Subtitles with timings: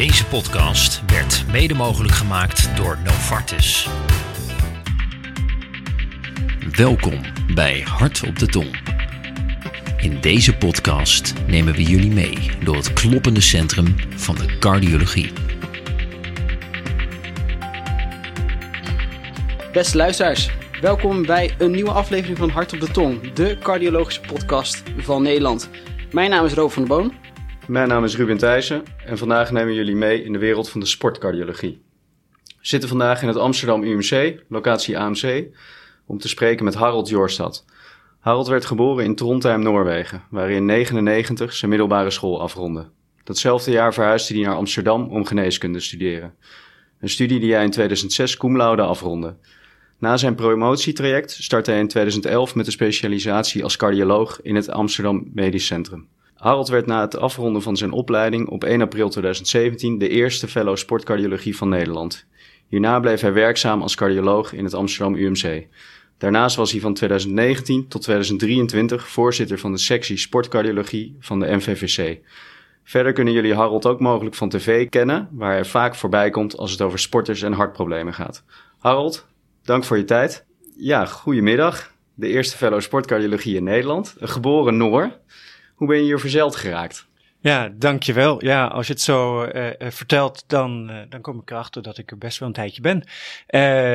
[0.00, 3.88] Deze podcast werd mede mogelijk gemaakt door Novartis.
[6.76, 7.20] Welkom
[7.54, 8.78] bij Hart op de Tong.
[9.96, 15.32] In deze podcast nemen we jullie mee door het kloppende centrum van de cardiologie.
[19.72, 24.82] Beste luisteraars, welkom bij een nieuwe aflevering van Hart op de Tong, de cardiologische podcast
[24.98, 25.70] van Nederland.
[26.10, 27.29] Mijn naam is Rob van der Boon.
[27.70, 30.86] Mijn naam is Ruben Thijssen en vandaag nemen jullie mee in de wereld van de
[30.86, 31.82] sportcardiologie.
[32.44, 35.46] We zitten vandaag in het Amsterdam UMC, locatie AMC,
[36.06, 37.64] om te spreken met Harold Jorstad.
[38.18, 42.88] Harold werd geboren in Trondheim, Noorwegen, waar hij in 1999 zijn middelbare school afrondde.
[43.24, 46.34] Datzelfde jaar verhuisde hij naar Amsterdam om geneeskunde te studeren.
[47.00, 49.36] Een studie die hij in 2006 cum laude afrondde.
[49.98, 55.30] Na zijn promotietraject startte hij in 2011 met de specialisatie als cardioloog in het Amsterdam
[55.34, 56.08] Medisch Centrum.
[56.40, 60.76] Harold werd na het afronden van zijn opleiding op 1 april 2017 de eerste fellow
[60.76, 62.26] sportcardiologie van Nederland.
[62.66, 65.66] Hierna bleef hij werkzaam als cardioloog in het Amsterdam UMC.
[66.18, 72.18] Daarnaast was hij van 2019 tot 2023 voorzitter van de sectie sportcardiologie van de MVVC.
[72.84, 76.70] Verder kunnen jullie Harold ook mogelijk van tv kennen, waar hij vaak voorbij komt als
[76.70, 78.44] het over sporters en hartproblemen gaat.
[78.78, 79.26] Harold,
[79.62, 80.46] dank voor je tijd.
[80.76, 81.92] Ja, goedemiddag.
[82.14, 84.16] De eerste fellow sportcardiologie in Nederland.
[84.18, 85.19] Een geboren Noor.
[85.80, 87.06] Hoe ben je hier verzeld geraakt?
[87.38, 88.44] Ja, dankjewel.
[88.44, 92.10] Ja, als je het zo uh, vertelt, dan, uh, dan kom ik erachter dat ik
[92.10, 93.04] er best wel een tijdje ben.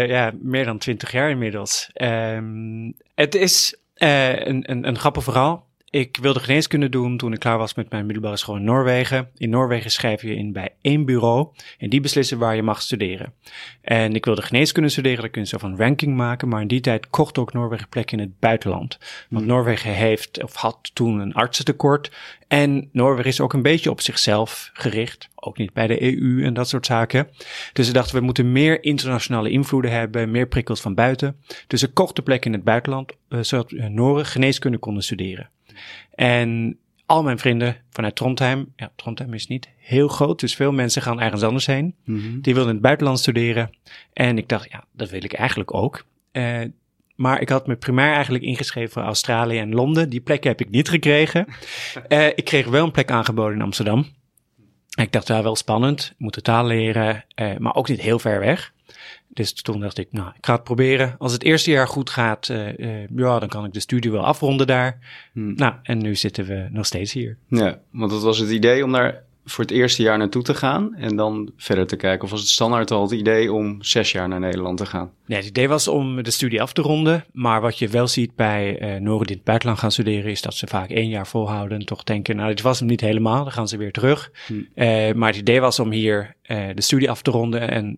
[0.08, 1.90] ja, meer dan twintig jaar inmiddels.
[1.94, 5.68] Um, het is een, een, een grappig verhaal.
[5.96, 9.30] Ik wilde geneeskunde doen toen ik klaar was met mijn middelbare school in Noorwegen.
[9.38, 13.34] In Noorwegen schrijf je in bij één bureau en die beslissen waar je mag studeren.
[13.82, 16.80] En ik wilde geneeskunde studeren, dan kun je zo van ranking maken, maar in die
[16.80, 18.98] tijd kocht ook Noorwegen plekken in het buitenland.
[19.30, 19.54] Want hmm.
[19.54, 22.12] Noorwegen heeft, of had toen een artsentekort
[22.48, 26.54] en Noorwegen is ook een beetje op zichzelf gericht, ook niet bij de EU en
[26.54, 27.28] dat soort zaken.
[27.74, 31.36] Dus ze dachten, we moeten meer internationale invloeden hebben, meer prikkels van buiten.
[31.68, 35.50] Dus ze kochten plekken in het buitenland, uh, zodat Noren geneeskunde konden studeren.
[36.16, 41.02] En al mijn vrienden vanuit Trondheim, ja, Trondheim is niet heel groot, dus veel mensen
[41.02, 41.96] gaan ergens anders heen.
[42.04, 42.40] Mhm.
[42.42, 43.70] Die wilden in het buitenland studeren.
[44.14, 46.06] En ik dacht, ja, dat wil ik eigenlijk ook.
[46.32, 46.62] Uh,
[47.16, 50.10] maar ik had me primair eigenlijk ingeschreven voor Australië en Londen.
[50.10, 51.46] Die plekken heb ik niet gekregen.
[52.10, 54.06] uh, ik kreeg wel een plek aangeboden in Amsterdam.
[54.96, 56.12] Ik dacht, ja, wel spannend.
[56.14, 58.74] Ik moet de taal leren, uh, maar ook niet heel ver weg.
[59.28, 61.16] Dus toen dacht ik, nou, ik ga het proberen.
[61.18, 64.26] Als het eerste jaar goed gaat, uh, uh, ja, dan kan ik de studie wel
[64.26, 65.00] afronden daar.
[65.34, 65.54] Hmm.
[65.56, 67.38] Nou, en nu zitten we nog steeds hier.
[67.48, 70.96] Ja, want dat was het idee om daar voor het eerste jaar naartoe te gaan
[70.96, 72.24] en dan verder te kijken?
[72.24, 75.12] Of was het standaard al het idee om zes jaar naar Nederland te gaan?
[75.26, 77.26] Nee, het idee was om de studie af te ronden.
[77.32, 80.42] Maar wat je wel ziet bij uh, Noren die in het buitenland gaan studeren, is
[80.42, 83.44] dat ze vaak één jaar volhouden en toch denken, nou, dit was hem niet helemaal,
[83.44, 84.32] dan gaan ze weer terug.
[84.48, 84.68] Hmm.
[84.76, 87.98] Uh, maar het idee was om hier uh, de studie af te ronden en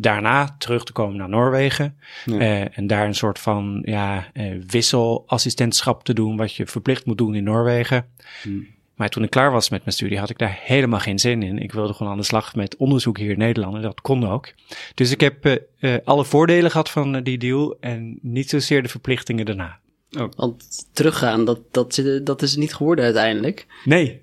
[0.00, 1.96] daarna terug te komen naar Noorwegen.
[2.26, 7.18] Uh, en daar een soort van ja, uh, wisselassistentschap te doen, wat je verplicht moet
[7.18, 8.06] doen in Noorwegen.
[8.42, 8.66] Hmm.
[8.94, 11.58] Maar toen ik klaar was met mijn studie, had ik daar helemaal geen zin in.
[11.58, 14.52] Ik wilde gewoon aan de slag met onderzoek hier in Nederland en dat kon ook.
[14.94, 15.46] Dus ik heb
[15.80, 19.78] uh, alle voordelen gehad van die deal en niet zozeer de verplichtingen daarna.
[20.18, 20.30] Oh.
[20.36, 23.66] Want teruggaan, dat, dat, dat is niet geworden uiteindelijk.
[23.84, 24.20] Nee.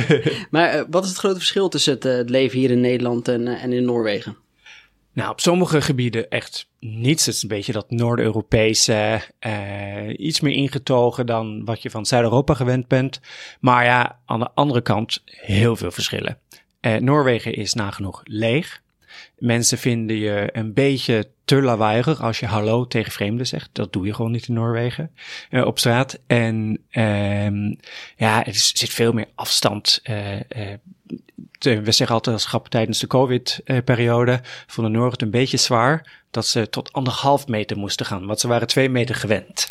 [0.50, 3.72] maar wat is het grote verschil tussen het, het leven hier in Nederland en, en
[3.72, 4.36] in Noorwegen?
[5.18, 7.26] Nou, op sommige gebieden echt niets.
[7.26, 12.54] Het is een beetje dat Noord-Europese, uh, iets meer ingetogen dan wat je van Zuid-Europa
[12.54, 13.20] gewend bent.
[13.60, 16.38] Maar ja, aan de andere kant heel veel verschillen.
[16.80, 18.82] Uh, Noorwegen is nagenoeg leeg.
[19.38, 23.70] Mensen vinden je een beetje te lawaaiig als je hallo tegen vreemden zegt.
[23.72, 25.10] Dat doe je gewoon niet in Noorwegen
[25.50, 26.20] uh, op straat.
[26.26, 27.76] En uh,
[28.16, 30.00] ja, er zit veel meer afstand.
[30.04, 30.36] Uh,
[31.58, 36.46] we zeggen altijd als grap tijdens de COVID-periode vonden Noorden het een beetje zwaar dat
[36.46, 39.68] ze tot anderhalf meter moesten gaan, want ze waren twee meter gewend.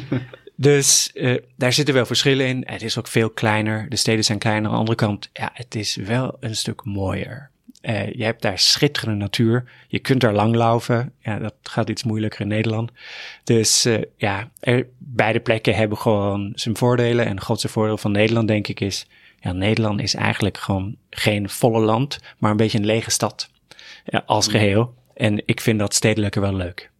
[0.56, 2.62] dus uh, daar zitten wel verschillen in.
[2.66, 3.88] Het is ook veel kleiner.
[3.88, 4.64] De steden zijn kleiner.
[4.64, 7.50] Aan de andere kant, ja, het is wel een stuk mooier.
[7.82, 9.64] Uh, je hebt daar schitterende natuur.
[9.88, 11.12] Je kunt daar langlaufen.
[11.18, 12.90] Ja, dat gaat iets moeilijker in Nederland.
[13.44, 17.26] Dus uh, ja, er, beide plekken hebben gewoon zijn voordelen.
[17.26, 19.06] En het grootste voordeel van Nederland, denk ik, is
[19.40, 23.50] ja, Nederland is eigenlijk gewoon geen volle land, maar een beetje een lege stad
[24.04, 24.52] ja, als mm.
[24.52, 24.94] geheel.
[25.14, 26.90] En ik vind dat stedelijke wel leuk.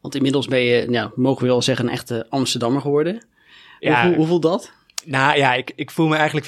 [0.00, 3.26] Want inmiddels ben je, ja, mogen we wel zeggen, een echte Amsterdammer geworden.
[3.80, 4.72] Ja, hoe, hoe voelt dat?
[5.04, 6.46] Nou ja, ik, ik voel me eigenlijk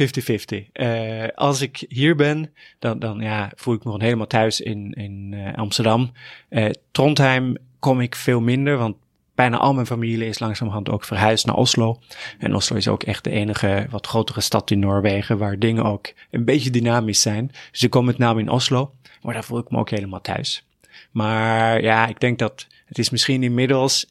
[0.69, 0.73] 50-50.
[0.73, 4.93] Uh, als ik hier ben, dan, dan ja, voel ik me gewoon helemaal thuis in,
[4.93, 6.13] in uh, Amsterdam.
[6.51, 8.97] Uh, Trondheim kom ik veel minder, want
[9.41, 11.99] bijna al mijn familie is langzamerhand ook verhuisd naar Oslo.
[12.39, 16.13] En Oslo is ook echt de enige wat grotere stad in Noorwegen waar dingen ook
[16.31, 17.51] een beetje dynamisch zijn.
[17.71, 20.67] Dus ik kom met name in Oslo, maar daar voel ik me ook helemaal thuis.
[21.11, 24.09] Maar ja, ik denk dat het is misschien inmiddels 51%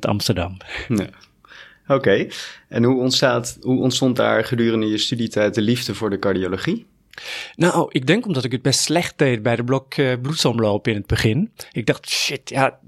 [0.00, 0.56] Amsterdam.
[0.88, 1.08] Ja.
[1.96, 2.26] Oké,
[2.68, 6.86] en hoe, ontstaat, hoe ontstond daar gedurende je studietijd de liefde voor de cardiologie?
[7.56, 10.94] Nou, ik denk omdat ik het best slecht deed bij de blok uh, bloedsomloop in
[10.94, 11.52] het begin.
[11.72, 12.78] Ik dacht, shit, ja,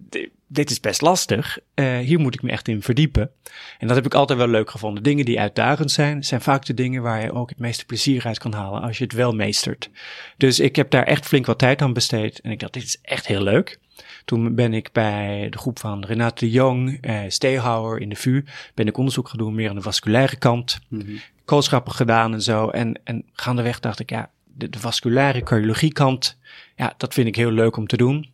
[0.49, 1.59] dit is best lastig.
[1.75, 3.31] Uh, hier moet ik me echt in verdiepen.
[3.79, 5.03] En dat heb ik altijd wel leuk gevonden.
[5.03, 8.39] Dingen die uitdagend zijn, zijn vaak de dingen waar je ook het meeste plezier uit
[8.39, 9.91] kan halen als je het wel meestert.
[10.37, 12.41] Dus ik heb daar echt flink wat tijd aan besteed.
[12.41, 13.79] En ik dacht, dit is echt heel leuk.
[14.25, 18.45] Toen ben ik bij de groep van Renate de Jong, uh, Steehouwer in de VU,
[18.75, 20.79] ben ik onderzoek gaan doen meer aan de vasculaire kant.
[20.89, 21.21] Mm -hmm.
[21.45, 22.69] Koolschappen gedaan en zo.
[22.69, 26.39] En, en gaandeweg dacht ik, ja, de, de vasculaire cardiologie kant,
[26.77, 28.31] ja, dat vind ik heel leuk om te doen.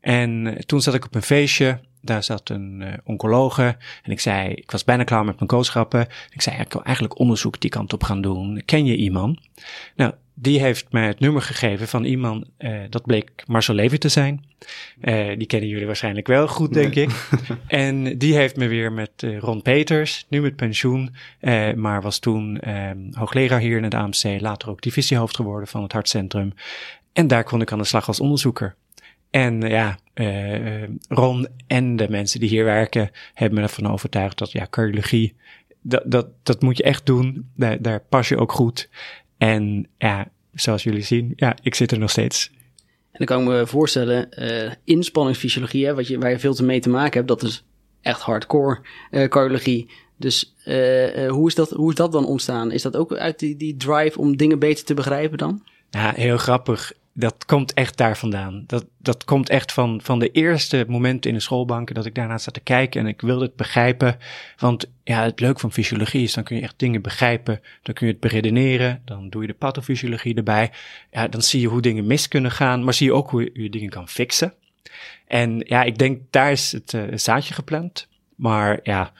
[0.00, 1.80] En toen zat ik op een feestje.
[2.02, 3.76] Daar zat een uh, oncologe.
[4.02, 6.06] En ik zei, ik was bijna klaar met mijn kooschappen.
[6.30, 8.62] Ik zei, ik wil eigenlijk onderzoek die kant op gaan doen.
[8.64, 9.38] Ken je iemand?
[9.96, 14.08] Nou, die heeft mij het nummer gegeven van iemand, uh, dat bleek Marcel Levy te
[14.08, 14.44] zijn.
[15.00, 17.04] Uh, die kennen jullie waarschijnlijk wel goed, denk nee.
[17.04, 17.10] ik.
[17.66, 21.14] en die heeft me weer met uh, Ron Peters, nu met pensioen,
[21.76, 22.60] maar was toen
[23.12, 26.52] hoogleraar hier in het AMC, later ook divisiehoofd geworden van het hartcentrum.
[27.12, 28.76] En daar kon ik aan de slag als onderzoeker.
[29.30, 34.52] En ja, uh, Ron en de mensen die hier werken hebben me ervan overtuigd dat
[34.52, 35.34] ja, cardiologie,
[35.82, 37.50] dat, dat, dat moet je echt doen.
[37.56, 38.88] Daar, daar pas je ook goed.
[39.38, 42.50] En ja, zoals jullie zien, ja, ik zit er nog steeds.
[43.12, 46.64] En dan kan ik me voorstellen, uh, inspanningsfysiologie, hè, wat je, waar je veel te
[46.64, 47.64] mee te maken hebt, dat is
[48.00, 48.80] echt hardcore
[49.10, 49.90] uh, cardiologie.
[50.16, 52.70] Dus uh, hoe, is dat, hoe is dat dan ontstaan?
[52.70, 55.62] Is dat ook uit die, die drive om dingen beter te begrijpen dan?
[55.90, 58.64] Ja, heel grappig dat komt echt daar vandaan.
[58.66, 62.38] Dat, dat komt echt van, van de eerste momenten in de schoolbanken dat ik daarna
[62.38, 64.16] zat te kijken en ik wilde het begrijpen.
[64.56, 67.60] Want ja, het leuke van fysiologie is, dan kun je echt dingen begrijpen.
[67.82, 69.02] Dan kun je het beredeneren.
[69.04, 70.70] Dan doe je de pathofysiologie erbij.
[71.10, 73.70] Ja, dan zie je hoe dingen mis kunnen gaan, maar zie je ook hoe je,
[73.70, 74.54] dingen kan fixen.
[75.26, 78.08] En ja, ik denk daar is het uh, zaadje gepland.
[78.36, 79.12] Maar ja,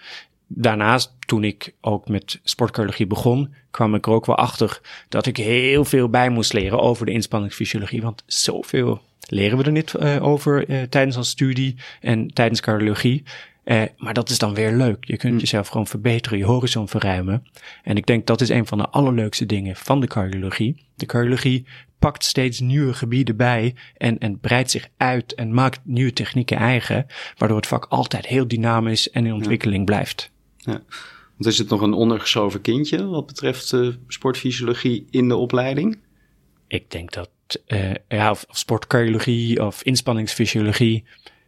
[0.52, 5.36] daarnaast, toen ik ook met sportcardiologie begon, kwam ik er ook wel achter dat ik
[5.36, 8.02] heel veel bij moest leren over de inspanningsfysiologie.
[8.02, 13.22] Want zoveel leren we er niet uh, over uh, tijdens onze studie en tijdens cardiologie.
[13.64, 15.04] Uh, maar dat is dan weer leuk.
[15.04, 15.38] Je kunt mm.
[15.38, 17.46] jezelf gewoon verbeteren, je horizon verruimen.
[17.82, 20.84] En ik denk dat is een van de allerleukste dingen van de cardiologie.
[20.94, 21.66] De cardiologie
[21.98, 27.06] pakt steeds nieuwe gebieden bij en, en breidt zich uit en maakt nieuwe technieken eigen,
[27.36, 29.84] waardoor het vak altijd heel dynamisch en in ontwikkeling ja.
[29.84, 30.30] blijft.
[30.60, 30.82] Ja.
[31.36, 35.98] Want is het nog een ondergeschoven kindje wat betreft uh, sportfysiologie in de opleiding?
[36.66, 37.30] Ik denk dat,
[37.66, 41.04] uh, ja, of, of sportcardiologie of inspanningsfysiologie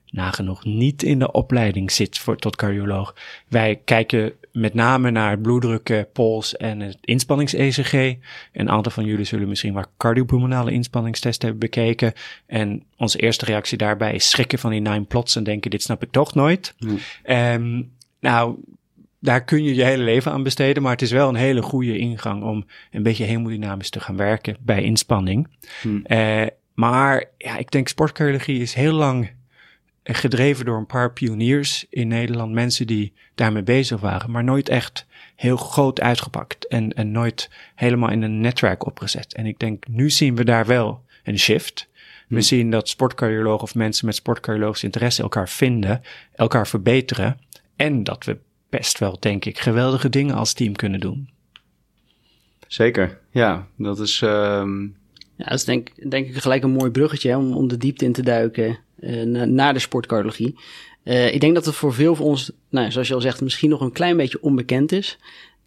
[0.06, 3.14] nagenoeg niet in de opleiding zit voor, tot cardioloog.
[3.48, 8.16] Wij kijken met name naar bloeddruk, pols en het inspannings-ECG.
[8.52, 12.12] Een aantal van jullie zullen misschien maar cardiopulmonale inspanningstesten hebben bekeken.
[12.46, 16.02] En onze eerste reactie daarbij is schrikken van die nine plots en denken, dit snap
[16.02, 16.74] ik toch nooit.
[17.24, 18.56] Um, nou,
[19.22, 21.98] daar kun je je hele leven aan besteden, maar het is wel een hele goede
[21.98, 25.48] ingang om een beetje hemodynamisch te gaan werken bij inspanning.
[25.82, 26.04] Hmm.
[26.06, 29.30] Uh, maar ja, ik denk sportcardiologie is heel lang
[30.02, 35.06] gedreven door een paar pioniers in Nederland, mensen die daarmee bezig waren, maar nooit echt
[35.36, 39.34] heel groot uitgepakt en, en nooit helemaal in een netwerk opgezet.
[39.34, 41.88] En ik denk, nu zien we daar wel een shift.
[42.28, 42.40] We hmm.
[42.40, 46.02] zien dat sportcardiologen of mensen met sportcardiologisch interesse elkaar vinden,
[46.34, 47.40] elkaar verbeteren
[47.76, 48.38] en dat we
[48.72, 51.30] best wel, denk ik, geweldige dingen als team kunnen doen.
[52.66, 53.66] Zeker, ja.
[53.76, 54.20] Dat is.
[54.20, 54.96] Um...
[55.36, 58.04] Ja, dat is denk, denk ik gelijk een mooi bruggetje hè, om, om de diepte
[58.04, 60.58] in te duiken uh, naar de sportcardiologie.
[61.04, 63.70] Uh, ik denk dat het voor veel van ons, nou, zoals je al zegt, misschien
[63.70, 65.18] nog een klein beetje onbekend is.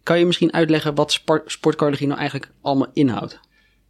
[0.02, 3.40] Kan je misschien uitleggen wat sport, sportcardiologie nou eigenlijk allemaal inhoudt?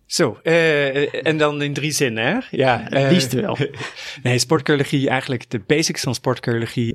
[0.06, 2.38] Zo, uh, en dan in drie zinnen, hè?
[2.50, 3.58] Ja, uh, liefst wel.
[4.22, 6.94] nee, sportcardiologie, eigenlijk de basics van sportcardiologie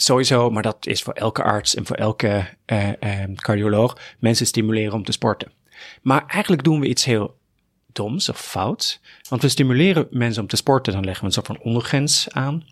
[0.00, 4.92] sowieso, maar dat is voor elke arts en voor elke uh, uh, cardioloog, mensen stimuleren
[4.92, 5.52] om te sporten.
[6.02, 7.36] Maar eigenlijk doen we iets heel
[7.92, 9.00] doms of fouts.
[9.28, 12.64] Want we stimuleren mensen om te sporten, dan leggen we een soort van ondergrens aan.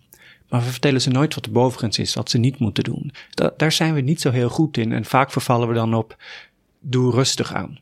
[0.49, 3.11] Maar we vertellen ze nooit wat de bovengrens is, wat ze niet moeten doen.
[3.29, 6.15] Da daar zijn we niet zo heel goed in en vaak vervallen we dan op,
[6.79, 7.79] doe rustig aan.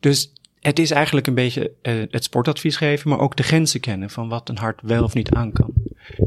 [0.00, 4.10] Dus het is eigenlijk een beetje uh, het sportadvies geven, maar ook de grenzen kennen
[4.10, 5.72] van wat een hart wel of niet aan kan.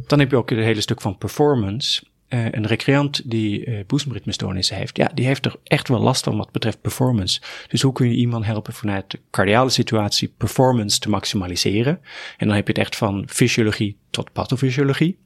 [0.08, 2.04] Dan heb je ook het hele stuk van performance
[2.34, 6.38] uh, een recreant die uh, boezemritmestoornissen heeft, ja, die heeft er echt wel last van
[6.38, 7.42] wat betreft performance.
[7.68, 12.00] Dus hoe kun je iemand helpen vanuit de cardiale situatie performance te maximaliseren?
[12.38, 15.18] En dan heb je het echt van fysiologie tot pathofysiologie.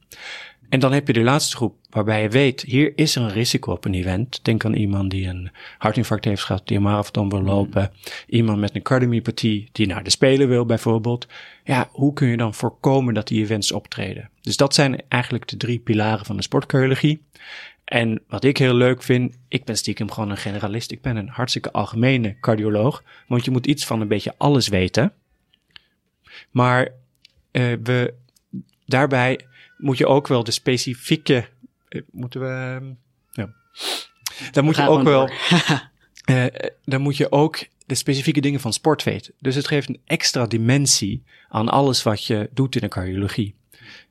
[0.68, 3.72] En dan heb je de laatste groep waarbij je weet, hier is er een risico
[3.72, 4.44] op een event.
[4.44, 7.90] Denk aan iemand die een hartinfarct heeft gehad, die een marathon wil lopen.
[8.26, 11.26] Iemand met een cardiomyopathie die naar de Spelen wil bijvoorbeeld.
[11.68, 14.30] Ja, hoe kun je dan voorkomen dat die events optreden?
[14.40, 17.22] Dus dat zijn eigenlijk de drie pilaren van de sportcardiologie.
[17.84, 20.90] En wat ik heel leuk vind, ik ben stiekem gewoon een generalist.
[20.90, 23.02] Ik ben een hartstikke algemene cardioloog.
[23.26, 25.12] Want je moet iets van een beetje alles weten.
[26.50, 26.88] Maar
[27.52, 28.14] uh, we,
[28.86, 29.40] daarbij
[29.78, 31.48] moet je ook wel de specifieke.
[31.88, 32.80] Uh, moeten we.
[33.32, 33.52] ja.
[34.50, 35.30] Dan moet je ook wel.
[36.30, 36.44] uh,
[36.84, 39.34] dan moet je ook de specifieke dingen van sport weten.
[39.40, 43.54] Dus het geeft een extra dimensie aan alles wat je doet in de cardiologie.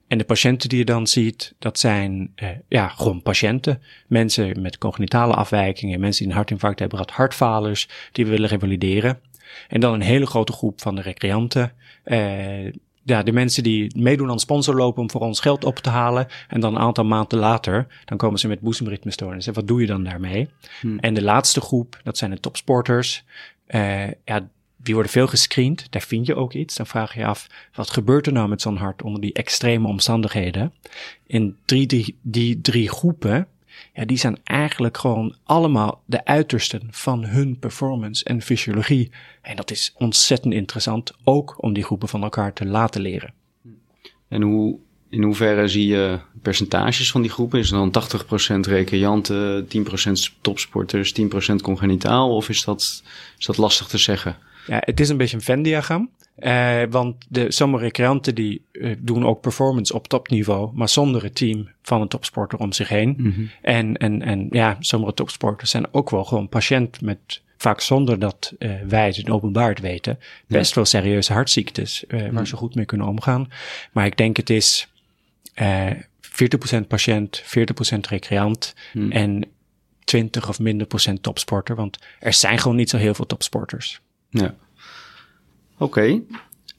[0.07, 3.81] En de patiënten die je dan ziet, dat zijn uh, ja, gewoon patiënten.
[4.07, 9.19] Mensen met cognitale afwijkingen, mensen die een hartinfarct hebben gehad, hartfalers, die we willen revalideren.
[9.67, 11.73] En dan een hele grote groep van de recreanten.
[12.05, 12.73] Uh,
[13.07, 16.27] ja, de mensen die meedoen aan sponsorlopen om voor ons geld op te halen.
[16.47, 19.53] En dan een aantal maanden later, dan komen ze met boezemritmestoornissen.
[19.53, 20.49] Wat doe je dan daarmee?
[20.81, 20.99] Hmm.
[20.99, 23.23] En de laatste groep, dat zijn de topsporters.
[23.67, 25.91] Uh, ja, die worden veel gescreend.
[25.91, 26.75] Daar vind je ook iets.
[26.75, 29.87] Dan vraag je je af, wat gebeurt er nou met zo'n hart onder die extreme
[29.87, 30.73] omstandigheden?
[31.25, 33.47] In drie, die, die drie groepen,
[33.93, 39.11] ja, die zijn eigenlijk gewoon allemaal de uitersten van hun performance en fysiologie.
[39.41, 43.33] En dat is ontzettend interessant, ook om die groepen van elkaar te laten leren.
[44.27, 44.77] En hoe,
[45.09, 47.59] in hoeverre zie je percentages van die groepen?
[47.59, 48.03] Is het dan
[48.57, 49.71] 80% recreanten, 10%
[50.41, 51.25] topsporters, 10%
[51.61, 52.35] congenitaal?
[52.35, 53.03] Of is dat,
[53.37, 54.37] is dat lastig te zeggen?
[54.67, 56.09] Ja, het is een beetje een Venn-diagram.
[56.39, 61.35] Uh, want de, sommige recreanten die uh, doen ook performance op topniveau, maar zonder het
[61.35, 63.15] team van een topsporter om zich heen.
[63.17, 63.49] Mm -hmm.
[63.61, 68.53] en, en, en ja, sommige topsporters zijn ook wel gewoon patiënt met, vaak zonder dat
[68.59, 70.75] uh, wij het openbaar weten, best ja.
[70.75, 73.51] wel serieuze hartziektes waar ze goed mee kunnen omgaan.
[73.91, 74.87] Maar ik denk het is
[75.55, 77.45] 40% patiënt, 40%
[78.09, 79.11] recreant mm.
[79.11, 79.49] en
[80.03, 84.01] 20 of minder procent topsporter, want er zijn gewoon niet zo heel veel topsporters.
[84.29, 84.55] Ja.
[85.77, 86.21] Oké.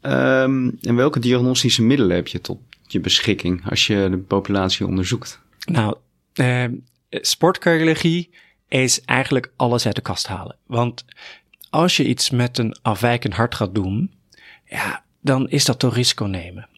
[0.03, 5.41] Um, en welke diagnostische middelen heb je tot je beschikking als je de populatie onderzoekt?
[5.67, 5.97] Nou,
[6.35, 6.65] uh,
[7.11, 8.31] sportcardiologie
[8.69, 10.57] is eigenlijk alles uit de kast halen.
[10.67, 11.05] Want
[11.71, 14.11] als je iets met een afwijkend hart gaat doen,
[14.65, 16.69] ja, dan is dat toch risico nemen.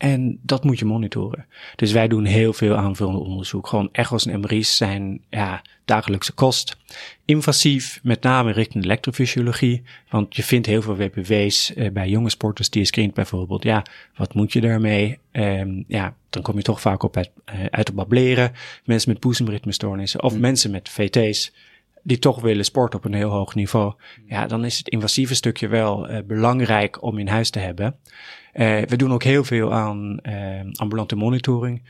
[0.00, 1.46] En dat moet je monitoren.
[1.76, 3.66] Dus wij doen heel veel aanvullend onderzoek.
[3.66, 6.76] Gewoon echo's en MRI's zijn ja, dagelijkse kost.
[7.24, 9.82] Invasief, met name richting elektrofysiologie.
[10.08, 13.62] Want je vindt heel veel WPW's eh, bij jonge sporters die je screent bijvoorbeeld.
[13.62, 13.84] Ja,
[14.16, 15.18] wat moet je daarmee?
[15.32, 18.52] Um, ja, dan kom je toch vaak op uit, uh, uit op bableren.
[18.84, 20.40] Mensen met boezemritmestoornissen of mm.
[20.40, 21.52] mensen met VT's
[22.02, 23.92] die toch willen sporten op een heel hoog niveau.
[24.26, 27.96] Ja, dan is het invasieve stukje wel uh, belangrijk om in huis te hebben.
[28.54, 31.82] Uh, we doen ook heel veel aan uh, ambulante monitoring,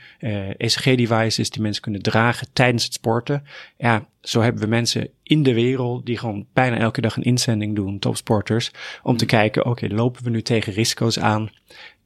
[0.57, 3.43] ECG-devices die mensen kunnen dragen tijdens het sporten.
[3.77, 7.75] Ja, zo hebben we mensen in de wereld die gewoon bijna elke dag een inzending
[7.75, 8.71] doen, topsporters,
[9.03, 11.49] om te kijken, oké, okay, lopen we nu tegen risico's aan?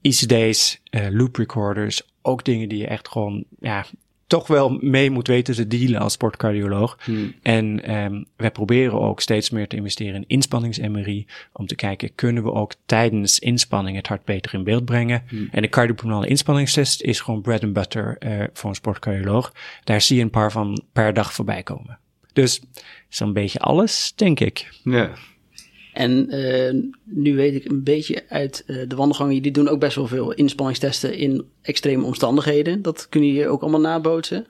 [0.02, 3.86] ICD's, loop recorders, ook dingen die je echt gewoon ja,
[4.28, 6.98] toch wel mee moet weten te dealen als sportcardioloog.
[7.04, 7.34] Hmm.
[7.42, 11.26] En um, wij proberen ook steeds meer te investeren in inspannings-MRI.
[11.54, 15.24] Om te kijken, kunnen we ook tijdens inspanning het hart beter in beeld brengen?
[15.28, 15.48] Hmm.
[15.52, 19.54] En de cardiopulmonale inspanningstest is gewoon bread and butter uh, voor een sportcardioloog.
[19.84, 22.00] Daar zie je een paar van per dag voorbij komen.
[22.34, 22.62] Dus
[23.10, 24.80] zo'n beetje alles, denk ik.
[24.84, 25.12] Ja.
[25.96, 29.96] En uh, nu weet ik een beetje uit uh, de wandelgangen, jullie doen ook best
[29.96, 32.82] wel veel inspanningstesten in extreme omstandigheden.
[32.82, 34.46] Dat kunnen jullie ook allemaal nabootsen?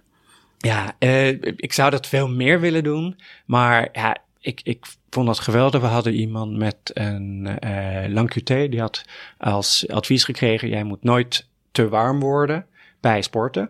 [0.57, 5.39] Ja, uh, ik zou dat veel meer willen doen, maar ja, ik, ik vond dat
[5.39, 5.81] geweldig.
[5.81, 7.57] We hadden iemand met een
[8.09, 9.03] lang QT, die had
[9.37, 12.65] als advies gekregen, jij moet nooit te warm worden
[12.99, 13.69] bij sporten.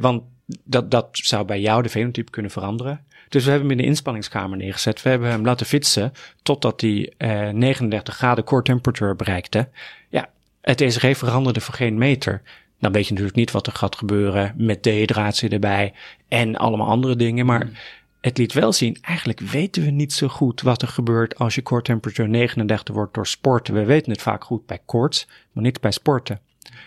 [0.00, 0.22] want
[0.64, 3.04] dat, dat zou bij jou de fenotype kunnen veranderen.
[3.28, 5.02] Dus we hebben hem in de inspanningskamer neergezet.
[5.02, 9.68] We hebben hem laten fietsen totdat hij uh, 39 graden core temperature bereikte.
[10.08, 10.28] Ja,
[10.60, 12.42] het ECG veranderde voor geen meter.
[12.80, 15.92] Dan weet je natuurlijk niet wat er gaat gebeuren met dehydratie erbij
[16.28, 17.46] en allemaal andere dingen.
[17.46, 17.72] Maar mm.
[18.20, 21.62] het liet wel zien, eigenlijk weten we niet zo goed wat er gebeurt als je
[21.62, 23.74] core temperature 39 wordt door sporten.
[23.74, 26.40] We weten het vaak goed bij koorts, maar niet bij sporten.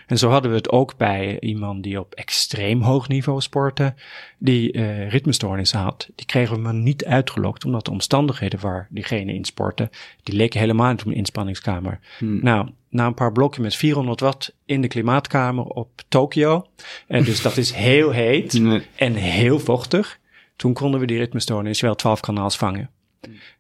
[0.08, 3.94] En zo hadden we het ook bij iemand die op extreem hoog niveau sportte,
[4.38, 6.10] die uh, ritmestoornissen had.
[6.16, 9.90] Die kregen we maar niet uitgelokt, omdat de omstandigheden waar diegene in sportte,
[10.24, 12.00] die leken helemaal niet op een inspanningskamer.
[12.18, 12.40] Hmm.
[12.44, 16.66] Nou, na een paar blokken met 400 watt in de klimaatkamer op Tokio,
[17.08, 18.62] en dus dat is heel heet
[18.96, 20.20] en heel vochtig,
[20.56, 22.90] toen konden we die ritmestoornis wel 12 kanaals vangen.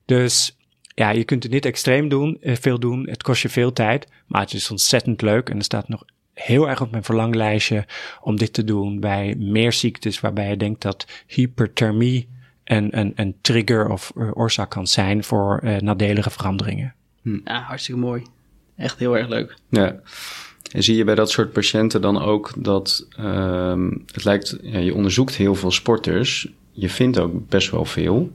[0.05, 0.58] Dus
[0.99, 3.09] ja, je kunt het niet extreem doen, eh, veel doen.
[3.09, 6.03] Het kost je veel tijd, maar het is ontzettend leuk en er staat nog
[6.33, 7.85] heel erg op mijn verlanglijstje
[8.21, 12.27] om dit te doen bij meer ziektes waarbij je denkt dat hyperthermie
[12.63, 16.93] een, een, een trigger of uh, oorzaak kan zijn voor uh, nadelige veranderingen.
[17.21, 18.23] Ja, hartstikke mooi.
[18.75, 19.55] Echt heel erg leuk.
[19.69, 19.99] Ja.
[20.71, 24.93] En zie je bij dat soort patiënten dan ook dat um, het lijkt, ja, je
[24.93, 28.31] onderzoekt heel veel sporters, je vindt ook best wel veel.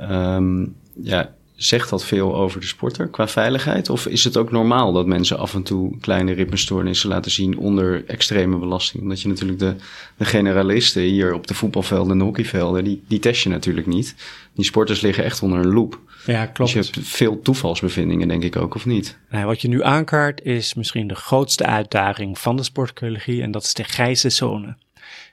[0.00, 3.90] Um, ja, zegt dat veel over de sporter qua veiligheid?
[3.90, 8.04] Of is het ook normaal dat mensen af en toe kleine ritmestoornissen laten zien onder
[8.06, 9.02] extreme belasting?
[9.02, 9.74] Omdat je natuurlijk de,
[10.16, 14.14] de generalisten hier op de voetbalvelden en de hockeyvelden, die, die test je natuurlijk niet.
[14.54, 16.00] Die sporters liggen echt onder een loep.
[16.26, 16.72] Ja, klopt.
[16.72, 19.18] Dus je hebt veel toevalsbevindingen, denk ik ook, of niet?
[19.30, 23.62] Nou, wat je nu aankaart is misschien de grootste uitdaging van de sportcurologie en dat
[23.62, 24.76] is de grijze zone.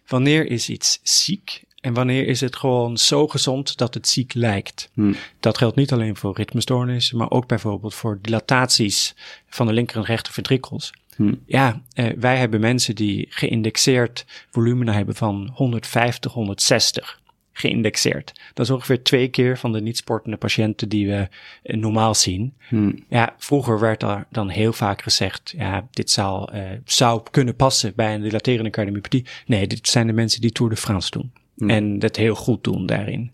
[0.07, 4.89] Wanneer is iets ziek en wanneer is het gewoon zo gezond dat het ziek lijkt?
[4.93, 5.15] Hmm.
[5.39, 9.15] Dat geldt niet alleen voor ritmestoornissen, maar ook bijvoorbeeld voor dilataties
[9.49, 10.93] van de linker en rechter ventrikels.
[11.15, 11.43] Hmm.
[11.45, 17.19] Ja, eh, wij hebben mensen die geïndexeerd volumina hebben van 150, 160
[17.53, 18.39] geïndexeerd.
[18.53, 21.27] Dat is ongeveer twee keer van de niet-sportende patiënten die we
[21.63, 22.53] eh, normaal zien.
[22.67, 23.03] Hmm.
[23.09, 27.93] Ja, vroeger werd er dan heel vaak gezegd, ja, dit zou, uh, zou kunnen passen
[27.95, 29.25] bij een dilaterende cardiomyopathie.
[29.45, 31.31] Nee, dit zijn de mensen die Tour de France doen.
[31.61, 31.69] Hmm.
[31.69, 33.31] En dat heel goed doen daarin.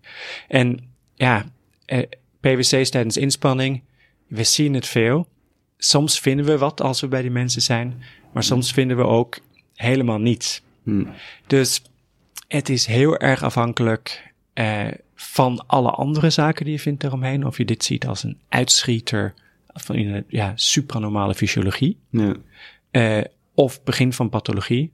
[0.47, 0.79] En
[1.15, 1.45] ja,
[1.85, 2.03] eh,
[2.39, 3.81] PwC's tijdens inspanning,
[4.27, 5.27] we zien het veel.
[5.77, 8.03] Soms vinden we wat als we bij die mensen zijn,
[8.33, 9.39] maar soms vinden we ook
[9.73, 10.61] helemaal niets.
[10.83, 11.07] Hmm.
[11.47, 11.81] Dus
[12.47, 17.45] het is heel erg afhankelijk uh, van alle andere zaken die je vindt eromheen.
[17.45, 19.33] Of je dit ziet als een uitschieter
[19.67, 21.97] van in een ja, supranormale fysiologie.
[22.09, 22.35] Ja.
[22.91, 24.93] Uh, of begin van pathologie.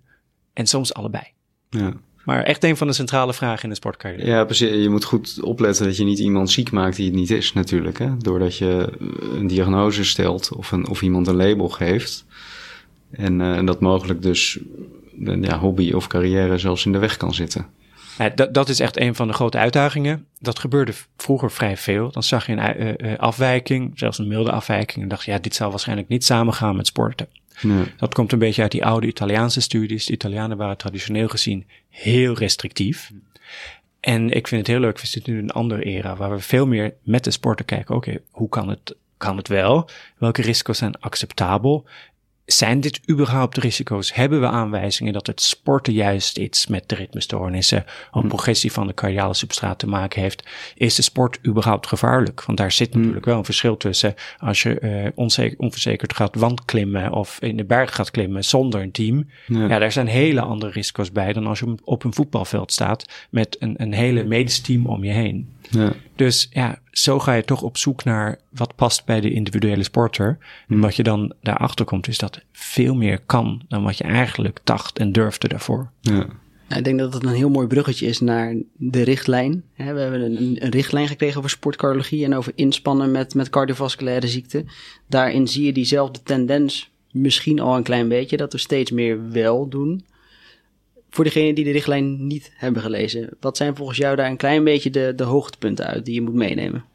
[0.54, 1.24] En soms allebei.
[1.70, 1.94] Ja.
[2.24, 4.26] Maar echt een van de centrale vragen in de sportcarrière.
[4.26, 4.84] Ja, precies.
[4.84, 8.00] Je moet goed opletten dat je niet iemand ziek maakt die het niet is, natuurlijk.
[8.00, 8.18] Hè?
[8.18, 8.90] Doordat je
[9.34, 12.26] een diagnose stelt of, een, of iemand een label geeft.
[13.12, 14.60] En uh, dat mogelijk dus
[15.42, 17.66] ja, hobby of carrière zelfs in de weg kan zitten.
[18.18, 20.26] Ja, dat, dat is echt een van de grote uitdagingen.
[20.40, 22.12] Dat gebeurde vroeger vrij veel.
[22.12, 25.04] Dan zag je een uh, uh, afwijking, zelfs een milde afwijking.
[25.04, 27.28] En dacht je, ja, dit zal waarschijnlijk niet samengaan met sporten.
[27.98, 30.06] Dat komt een beetje uit die oude Italiaanse studies.
[30.06, 33.12] De Italianen waren traditioneel gezien heel restrictief.
[34.00, 36.40] En ik vind het heel leuk, we zitten nu in een andere era waar we
[36.40, 37.96] veel meer met de sporten kijken.
[37.96, 39.90] Oké, hoe kan het, kan het wel?
[40.18, 41.86] Welke risico's zijn acceptabel?
[42.46, 44.14] Zijn dit überhaupt risico's?
[44.14, 48.94] Hebben we aanwijzingen dat het sporten juist iets met de ritmestoornissen of progressie van de
[48.94, 50.44] cardiale substraat te maken heeft?
[50.76, 52.44] Is de sport überhaupt gevaarlijk?
[52.46, 57.12] Want daar zit natuurlijk wel een verschil tussen als je uh, onzeker, onverzekerd gaat wandklimmen
[57.12, 59.30] of in de berg gaat klimmen zonder een team.
[59.48, 59.68] Ja.
[59.68, 63.56] ja, daar zijn hele andere risico's bij dan als je op een voetbalveld staat met
[63.60, 65.50] een, een hele medisch team om je heen.
[65.70, 65.94] Ja.
[66.16, 70.38] Dus ja, zo ga je toch op zoek naar wat past bij de individuele sporter.
[70.68, 74.60] En wat je dan daarachter komt, is dat veel meer kan dan wat je eigenlijk
[74.64, 75.90] dacht en durfde daarvoor.
[76.02, 76.26] Ja.
[76.68, 79.64] Ja, ik denk dat het een heel mooi bruggetje is naar de richtlijn.
[79.76, 84.68] we hebben een, een, richtlijn gekregen over sportcardiologie en over inspannen met, met cardiovasculaire ziekten.
[85.08, 89.70] Daarin zie je diezelfde tendens misschien al een klein beetje, dat we steeds meer wel
[89.70, 90.06] doen.
[91.14, 94.64] Voor degenen die de richtlijn niet hebben gelezen, wat zijn volgens jou daar een klein
[94.64, 96.86] beetje de, de hoogtepunten uit die je moet meenemen?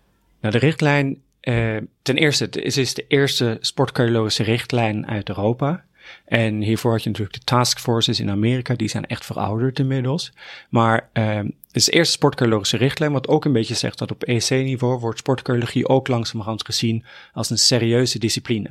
[0.41, 5.85] Nou, de richtlijn, uh, ten eerste, het is, is de eerste sportcardiologische richtlijn uit Europa.
[6.25, 10.33] En hiervoor had je natuurlijk de taskforces in Amerika, die zijn echt verouderd inmiddels.
[10.71, 14.25] Maar uh, het is de eerste sportcardiologische richtlijn, wat ook een beetje zegt dat op
[14.25, 18.71] EC-niveau wordt sportcardiologie ook langzamerhand gezien als een serieuze discipline.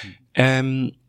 [0.00, 0.14] Hmm.
[0.32, 1.00] Um,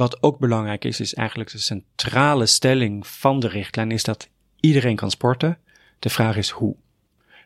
[0.00, 4.28] wat ook belangrijk is, is eigenlijk de centrale stelling van de richtlijn, is dat
[4.60, 5.58] iedereen kan sporten.
[5.98, 6.76] De vraag is hoe.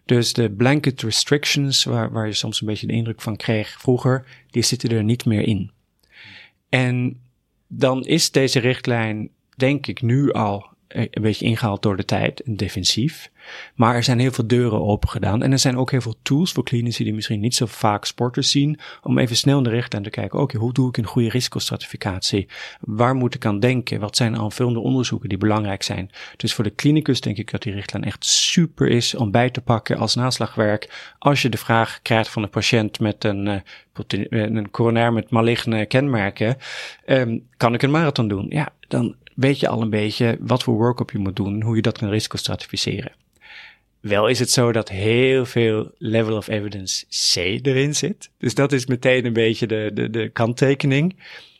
[0.04, 4.26] Dus de blanket restrictions, waar, waar je soms een beetje de indruk van kreeg vroeger,
[4.50, 5.70] die zitten er niet meer in.
[6.68, 7.20] En
[7.66, 12.56] dan is deze richtlijn, denk ik, nu al een beetje ingehaald door de tijd en
[12.56, 13.30] defensief.
[13.74, 15.42] Maar er zijn heel veel deuren open gedaan.
[15.42, 18.50] En er zijn ook heel veel tools voor klinici die misschien niet zo vaak sporters
[18.50, 18.78] zien.
[19.02, 20.38] Om even snel in de richtlijn te kijken.
[20.38, 22.48] Oké, hoe doe ik een goede risicostratificatie?
[22.80, 24.00] Waar moet ik aan denken?
[24.00, 26.10] Wat zijn aanvullende onderzoeken die belangrijk zijn?
[26.36, 29.60] Dus voor de klinicus denk ik dat die richtlijn echt super is om bij te
[29.60, 31.14] pakken als naslagwerk.
[31.18, 33.60] Als je de vraag krijgt van een patiënt met een, uh,
[34.28, 36.56] een coronair met maligne kenmerken.
[37.06, 38.46] Um, kan ik een marathon doen?
[38.48, 41.82] Ja, dan weet je al een beetje wat voor workup je moet doen, hoe je
[41.82, 43.12] dat kan risicostratificeren.
[44.00, 48.30] Wel is het zo dat heel veel level of evidence C erin zit.
[48.38, 51.16] Dus dat is meteen een beetje de, de, de kanttekening.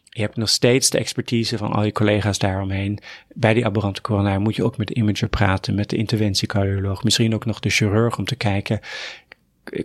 [0.08, 2.98] Je hebt nog steeds de expertise van al je collega's daaromheen.
[3.34, 7.34] Bij die aberrante coronair moet je ook met de imager praten, met de interventiecardioloog, misschien
[7.34, 8.80] ook nog de chirurg om te kijken.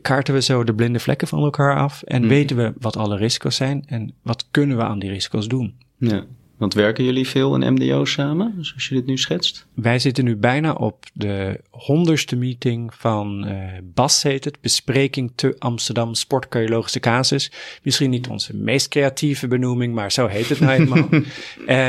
[0.01, 2.29] Kaarten we zo de blinde vlekken van elkaar af en Mhm.
[2.29, 5.75] weten we wat alle risico's zijn en wat kunnen we aan die risico's doen?
[5.97, 6.25] Ja.
[6.59, 9.67] Want werken jullie veel in MDO samen, zoals je dit nu schetst?
[9.73, 15.55] Wij zitten nu bijna op de honderdste meeting van uh, BAS heet het, Bespreking te
[15.59, 17.51] Amsterdam Sportcardiologische Casus.
[17.83, 21.09] Misschien niet onze meest creatieve benoeming, maar zo heet het nou eenmaal.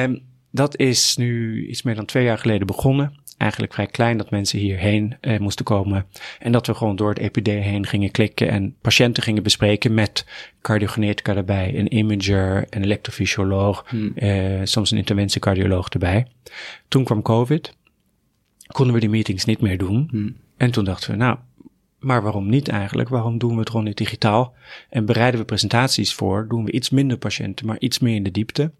[0.04, 4.30] um, dat is nu iets meer dan twee jaar geleden begonnen eigenlijk vrij klein dat
[4.30, 6.06] mensen hierheen eh, moesten komen.
[6.38, 10.26] En dat we gewoon door het EPD heen gingen klikken en patiënten gingen bespreken met
[10.60, 14.12] cardiogenetica erbij, een imager, een elektrofysioloog, hmm.
[14.14, 16.26] eh, soms een interventiecardioloog erbij.
[16.88, 17.76] Toen kwam COVID,
[18.66, 20.08] konden we die meetings niet meer doen.
[20.10, 20.36] Hmm.
[20.56, 21.38] En toen dachten we, nou,
[21.98, 23.08] maar waarom niet eigenlijk?
[23.08, 24.54] Waarom doen we het gewoon niet digitaal?
[24.88, 28.30] En bereiden we presentaties voor, doen we iets minder patiënten, maar iets meer in de
[28.30, 28.72] diepte.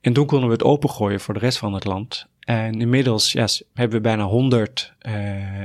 [0.00, 2.26] En toen konden we het opengooien voor de rest van het land.
[2.48, 5.62] En inmiddels ja, hebben we bijna 100, uh,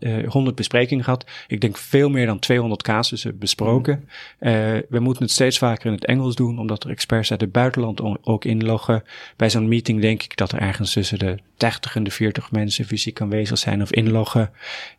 [0.00, 1.30] uh, 100 besprekingen gehad.
[1.48, 4.08] Ik denk veel meer dan 200 casussen besproken.
[4.40, 4.50] Uh,
[4.88, 8.00] we moeten het steeds vaker in het Engels doen, omdat er experts uit het buitenland
[8.26, 9.02] ook inloggen.
[9.36, 12.84] Bij zo'n meeting denk ik dat er ergens tussen de 30 en de 40 mensen
[12.84, 14.50] fysiek aanwezig zijn of inloggen.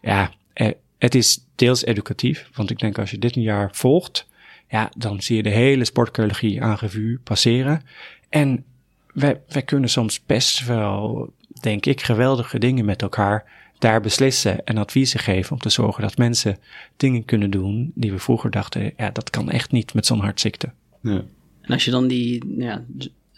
[0.02, 4.28] Ja, uh, het is deels educatief, want ik denk als je dit een jaar volgt,
[4.70, 7.82] ja, dan zie je de hele sportcardiologie aan revue passeren.
[8.30, 8.66] En
[9.14, 11.30] wij, wij kunnen soms best wel,
[11.62, 16.18] denk ik, geweldige dingen met elkaar daar beslissen en adviezen geven om te zorgen dat
[16.18, 16.58] mensen
[16.98, 20.72] dingen kunnen doen die we vroeger dachten, ja, dat kan echt niet met zo'n hartziekte.
[21.02, 21.24] Ja.
[21.62, 22.84] En als je dan die, ja,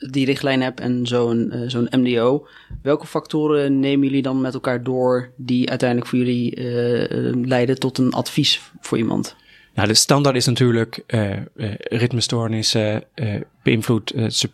[0.10, 2.48] die richtlijn hebt en zo'n uh, zo'n MDO,
[2.82, 7.98] welke factoren nemen jullie dan met elkaar door die uiteindelijk voor jullie uh, leiden tot
[7.98, 9.36] een advies voor iemand?
[9.76, 11.38] Nou, de standaard is natuurlijk uh,
[11.80, 14.14] ritmestoornissen, uh, beïnvloed,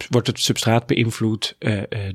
[0.09, 1.55] wordt het substraat beïnvloed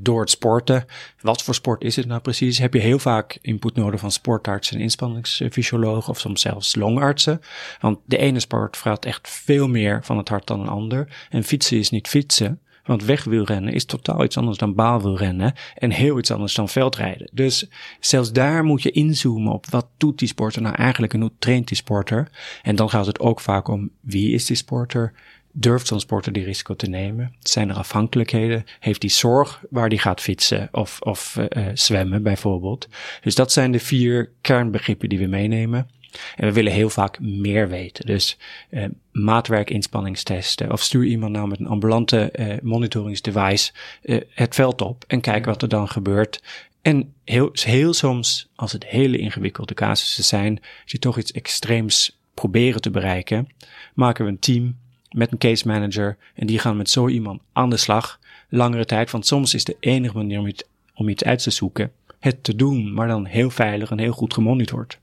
[0.00, 0.84] door het sporten.
[1.20, 2.58] Wat voor sport is het nou precies?
[2.58, 7.40] Heb je heel vaak input nodig van sportartsen en inspanningsfysiologen of soms zelfs longartsen?
[7.80, 11.26] Want de ene sport vraagt echt veel meer van het hart dan een ander.
[11.30, 12.60] En fietsen is niet fietsen.
[12.86, 17.28] Want wegwielrennen is totaal iets anders dan baalwielrennen en heel iets anders dan veldrijden.
[17.32, 17.68] Dus
[18.00, 21.68] zelfs daar moet je inzoomen op wat doet die sporter nou eigenlijk en hoe traint
[21.68, 22.30] die sporter.
[22.62, 25.12] En dan gaat het ook vaak om wie is die sporter,
[25.58, 27.34] durft zo'n sporter die risico te nemen?
[27.40, 28.64] Zijn er afhankelijkheden?
[28.80, 32.88] Heeft hij zorg waar hij gaat fietsen of, of uh, zwemmen bijvoorbeeld?
[33.20, 35.88] Dus dat zijn de vier kernbegrippen die we meenemen.
[36.36, 38.06] En we willen heel vaak meer weten.
[38.06, 38.38] Dus
[38.70, 40.72] uh, maatwerkinspanningstesten.
[40.72, 45.44] Of stuur iemand nou met een ambulante uh, monitoringsdevice uh, het veld op en kijk
[45.44, 46.42] wat er dan gebeurt.
[46.82, 52.18] En heel, heel soms, als het hele ingewikkelde casussen zijn, als je toch iets extreems
[52.34, 53.48] proberen te bereiken,
[53.94, 54.76] maken we een team
[55.10, 58.20] met een case manager en die gaan met zo iemand aan de slag.
[58.48, 60.64] Langere tijd, want soms is de enige manier om iets,
[60.94, 61.92] om iets uit te zoeken
[62.26, 64.98] het te doen, maar dan heel veilig en heel goed gemonitord.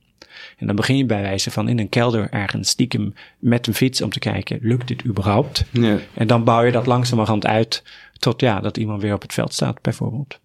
[0.57, 4.01] En dan begin je bij wijze van in een kelder ergens stiekem met een fiets
[4.01, 5.65] om te kijken, lukt dit überhaupt?
[5.71, 5.97] Ja.
[6.13, 7.83] En dan bouw je dat langzamerhand uit
[8.19, 10.39] tot ja, dat iemand weer op het veld staat bijvoorbeeld.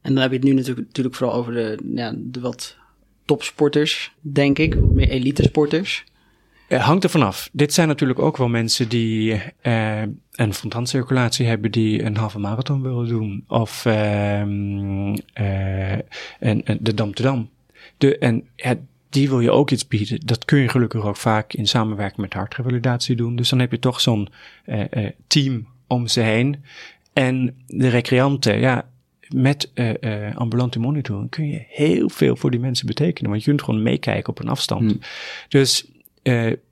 [0.00, 2.76] En dan heb je het nu natuurlijk, natuurlijk vooral over de, ja, de wat
[3.24, 6.04] topsporters, denk ik, meer elite sporters.
[6.68, 7.48] Het hangt er vanaf.
[7.52, 12.82] Dit zijn natuurlijk ook wel mensen die uh, een fontaancirculatie hebben, die een halve marathon
[12.82, 13.44] willen doen.
[13.48, 15.92] Of uh, uh,
[16.40, 17.50] en, de Dam te Dam.
[17.98, 18.74] De, en ja,
[19.14, 20.20] die wil je ook iets bieden.
[20.24, 23.36] Dat kun je gelukkig ook vaak in samenwerking met hartrevalidatie doen.
[23.36, 24.28] Dus dan heb je toch zo'n
[24.66, 26.64] uh, uh, team om ze heen.
[27.12, 28.88] En de recreanten, ja,
[29.28, 33.30] met uh, ambulante monitoring kun je heel veel voor die mensen betekenen.
[33.30, 34.90] Want je kunt gewoon meekijken op een afstand.
[34.90, 35.00] Hmm.
[35.48, 35.86] Dus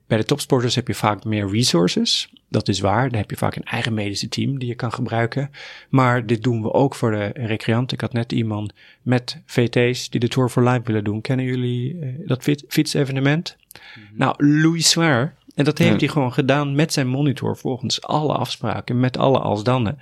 [0.07, 2.33] bij de topsporters heb je vaak meer resources.
[2.49, 3.09] Dat is waar.
[3.09, 5.51] Dan heb je vaak een eigen medische team die je kan gebruiken.
[5.89, 7.97] Maar dit doen we ook voor de recreanten.
[7.97, 11.21] Ik had net iemand met VT's die de Tour for Life willen doen.
[11.21, 13.57] Kennen jullie uh, dat fietsevenement?
[13.57, 14.17] Mm -hmm.
[14.17, 15.33] Nou, Louis Swear.
[15.55, 19.97] En dat heeft hij gewoon gedaan met zijn monitor volgens alle afspraken, met alle alsdannen.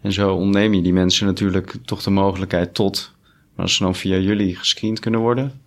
[0.00, 3.12] En zo ontneem je die mensen natuurlijk toch de mogelijkheid tot,
[3.54, 5.60] maar als ze dan via jullie gescreend kunnen worden,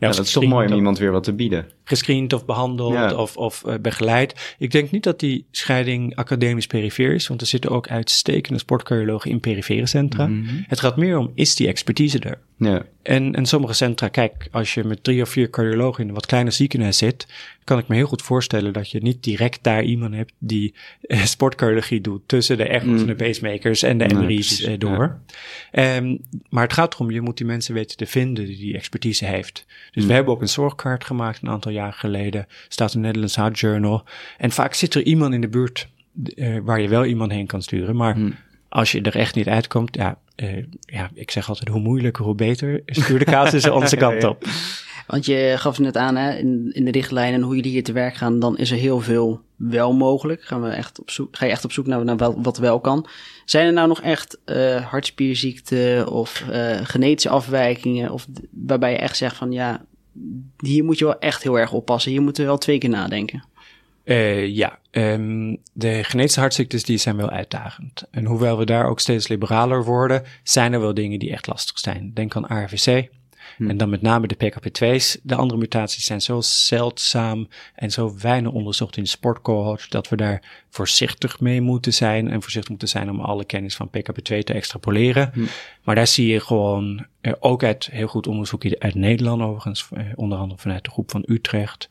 [0.00, 1.66] ja, dat is toch mooi om iemand weer wat te bieden.
[1.84, 4.54] Gescreend of behandeld of, of uh, begeleid.
[4.58, 9.30] Ik denk niet dat die scheiding academisch perifeer is, want er zitten ook uitstekende sportcardiologen
[9.30, 10.26] in perifere centra.
[10.26, 10.64] Mm -hmm.
[10.66, 12.38] Het gaat meer om, is die expertise er?
[12.56, 12.82] Ja.
[13.02, 16.26] En, en sommige centra, kijk, als je met drie of vier cardiologen in een wat
[16.26, 17.26] kleiner ziekenhuis zit,
[17.70, 21.24] kan ik me heel goed voorstellen dat je niet direct daar iemand hebt die eh,
[21.24, 22.98] sportcardiologie doet tussen de echo's mm.
[22.98, 25.20] en de pacemakers en de MRI's eh, door.
[25.72, 25.96] Ja.
[25.96, 29.24] Um, maar het gaat erom, je moet die mensen weten te vinden die die expertise
[29.24, 29.66] heeft.
[29.90, 30.08] Dus mm.
[30.08, 34.04] we hebben ook een zorgkaart gemaakt een aantal jaar geleden, staat in Netherlands Heart Journal.
[34.38, 35.88] En vaak zit er iemand in de buurt
[36.34, 38.34] uh, waar je wel iemand heen kan sturen, maar mm.
[38.68, 42.34] als je er echt niet uitkomt, ja, uh, ja, ik zeg altijd hoe moeilijker, hoe
[42.34, 42.82] beter.
[42.86, 44.44] Stuur de casussen onze kant op.
[45.10, 47.92] Want je gaf net aan hè, in, in de richtlijnen en hoe jullie hier te
[47.92, 50.42] werk gaan, dan is er heel veel wel mogelijk.
[50.42, 53.06] Gaan we echt op zoek, ga je echt op zoek naar, wel, wat wel kan.
[53.44, 59.16] Zijn er nou nog echt uh, hartspierziekten of uh, genetische afwijkingen, of waarbij je echt
[59.16, 59.84] zegt van ja,
[60.58, 62.10] hier moet je wel echt heel erg oppassen.
[62.10, 63.44] Hier moeten we wel twee keer nadenken.
[64.04, 68.02] Uh, ja, um, de genetische hartziektes die zijn wel uitdagend.
[68.10, 71.78] En hoewel we daar ook steeds liberaler worden, zijn er wel dingen die echt lastig
[71.78, 72.10] zijn.
[72.14, 73.08] Denk aan RVC.
[73.56, 73.70] Hm.
[73.70, 75.18] En dan met name de PKP2's.
[75.22, 80.16] De andere mutaties zijn zo zeldzaam en zo weinig onderzocht in de sportcohorts dat we
[80.16, 84.52] daar voorzichtig mee moeten zijn en voorzichtig moeten zijn om alle kennis van PKP2 te
[84.52, 85.30] extrapoleren.
[85.32, 85.44] Hm.
[85.82, 90.04] Maar daar zie je gewoon, uh, ook uit heel goed onderzoek uit Nederland overigens, uh,
[90.14, 91.88] onder andere vanuit de groep van Utrecht,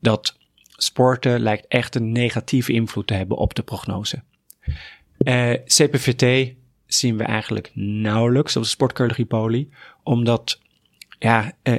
[0.00, 0.38] dat
[0.82, 4.22] sporten lijkt echt een negatieve invloed te hebben op de prognose.
[5.18, 6.54] Uh, CPVT
[6.86, 9.70] zien we eigenlijk nauwelijks op de sportcardiologie poli,
[10.02, 10.60] omdat
[11.22, 11.76] ja, uh,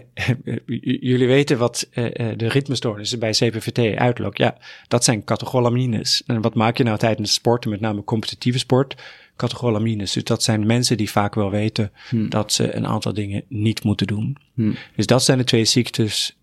[1.01, 4.45] jullie weten wat uh, de ritmestoornissen bij CPVT uitlokken.
[4.45, 6.23] Ja, dat zijn catecholamines.
[6.25, 8.95] En wat maak je nou tijdens sporten, met name competitieve sport?
[9.35, 10.13] Catecholamines.
[10.13, 12.29] Dus dat zijn mensen die vaak wel weten hmm.
[12.29, 14.37] dat ze een aantal dingen niet moeten doen.
[14.53, 14.75] Hmm.
[14.95, 16.37] Dus dat zijn de twee ziektes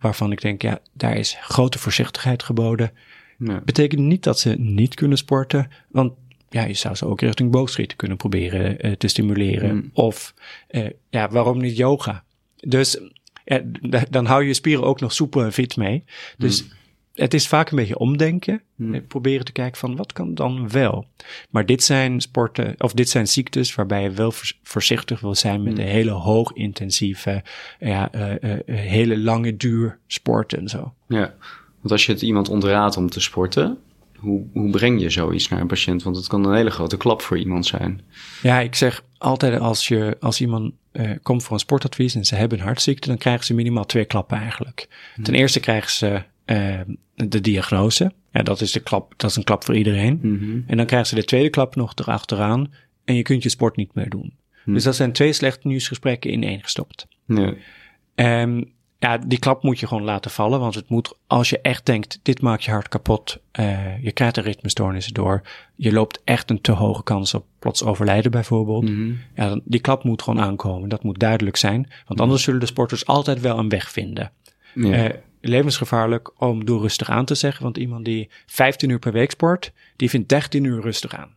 [0.00, 2.92] waarvan ik denk, ja, daar is grote voorzichtigheid geboden.
[3.64, 6.12] Betekent niet dat ze niet kunnen sporten, want
[6.48, 9.74] ja, je zou ze ook richting boogschieten kunnen proberen uh, te stimuleren.
[9.74, 9.90] Mm.
[9.92, 10.34] Of
[10.70, 12.24] uh, ja, waarom niet yoga?
[12.68, 13.00] Dus
[13.44, 13.62] ja,
[14.10, 16.04] dan hou je spieren ook nog soepel en fit mee.
[16.38, 16.70] Dus mm.
[17.14, 18.62] het is vaak een beetje omdenken.
[18.74, 19.06] Mm.
[19.06, 21.06] Proberen te kijken van wat kan dan wel.
[21.50, 25.72] Maar dit zijn sporten, of dit zijn ziektes waarbij je wel voorzichtig wil zijn met
[25.72, 25.80] mm.
[25.80, 27.42] een hele hoog intensieve,
[27.80, 30.94] ja, uh, uh, hele lange duur sport en zo.
[31.08, 31.34] Ja,
[31.80, 33.78] want als je het iemand ontraadt om te sporten,
[34.16, 36.02] hoe, hoe breng je zoiets naar een patiënt?
[36.02, 38.00] Want het kan een hele grote klap voor iemand zijn.
[38.42, 42.34] Ja, ik zeg altijd als, je, als iemand uh, komt voor een sportadvies en ze
[42.34, 44.88] hebben een hartziekte, dan krijgen ze minimaal twee klappen eigenlijk.
[45.14, 45.24] Hmm.
[45.24, 46.80] Ten eerste krijgen ze uh,
[47.14, 48.12] de diagnose.
[48.32, 50.18] Ja, dat is de klap, dat is een klap voor iedereen.
[50.22, 50.64] Mm-hmm.
[50.66, 52.72] En dan krijgen ze de tweede klap nog erachteraan
[53.04, 54.34] en je kunt je sport niet meer doen.
[54.64, 54.74] Hmm.
[54.74, 57.06] Dus dat zijn twee slechte nieuwsgesprekken in één gestopt.
[57.26, 57.54] Ja.
[58.42, 60.60] Um, ja, die klap moet je gewoon laten vallen.
[60.60, 63.38] Want het moet, als je echt denkt, dit maakt je hart kapot.
[63.60, 65.42] Uh, je krijgt er ritmestoornissen door.
[65.74, 68.82] Je loopt echt een te hoge kans op plots overlijden bijvoorbeeld.
[68.82, 69.18] Mm-hmm.
[69.34, 70.88] Ja, dan, die klap moet gewoon aankomen.
[70.88, 71.90] Dat moet duidelijk zijn.
[72.06, 74.32] Want anders zullen de sporters altijd wel een weg vinden.
[74.74, 75.04] Ja.
[75.04, 77.62] Uh, levensgevaarlijk om door rustig aan te zeggen.
[77.62, 81.34] Want iemand die 15 uur per week sport, die vindt 13 uur rustig aan.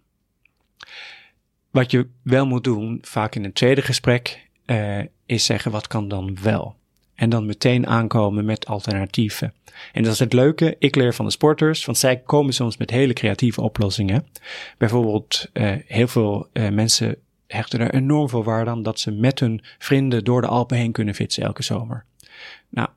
[1.72, 6.08] Wat je wel moet doen, vaak in een tweede gesprek, uh, is zeggen wat kan
[6.08, 6.78] dan wel.
[7.20, 9.54] En dan meteen aankomen met alternatieven.
[9.94, 10.76] En dat is het leuke.
[10.80, 14.28] Ik leer van de sporters, want zij komen soms met hele creatieve oplossingen.
[14.78, 17.16] Bijvoorbeeld, uh, heel veel uh, mensen
[17.48, 20.92] hechten er enorm veel waarde aan dat ze met hun vrienden door de Alpen heen
[20.92, 22.06] kunnen fietsen elke zomer.
[22.70, 22.88] Nou,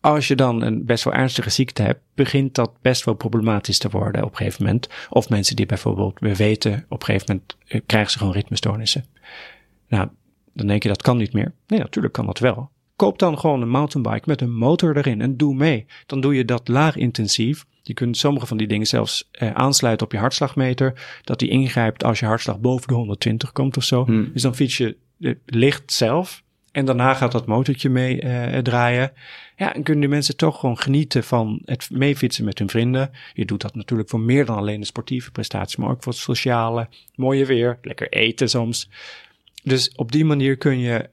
[0.00, 3.90] als je dan een best wel ernstige ziekte hebt, begint dat best wel problematisch te
[3.90, 4.88] worden op een gegeven moment.
[5.10, 9.04] Of mensen die bijvoorbeeld, we weten, op een gegeven moment uh, krijgen ze gewoon ritmestoornissen.
[9.88, 10.08] Nou,
[10.52, 11.52] dan denk je dat kan niet meer.
[11.66, 12.70] Nee, natuurlijk kan dat wel.
[13.00, 15.86] Koop dan gewoon een mountainbike met een motor erin en doe mee.
[16.06, 17.64] Dan doe je dat laag intensief.
[17.82, 21.20] Je kunt sommige van die dingen zelfs eh, aansluiten op je hartslagmeter.
[21.24, 24.04] Dat die ingrijpt als je hartslag boven de 120 komt of zo.
[24.04, 24.30] Hmm.
[24.32, 26.42] Dus dan fiets je eh, licht zelf.
[26.72, 29.12] En daarna gaat dat motortje mee eh, draaien.
[29.56, 33.10] Ja, en kunnen die mensen toch gewoon genieten van het meefietsen met hun vrienden.
[33.34, 36.20] Je doet dat natuurlijk voor meer dan alleen de sportieve prestatie, maar ook voor het
[36.20, 36.88] sociale.
[37.14, 38.90] Mooie weer, lekker eten soms.
[39.62, 41.08] Dus op die manier kun je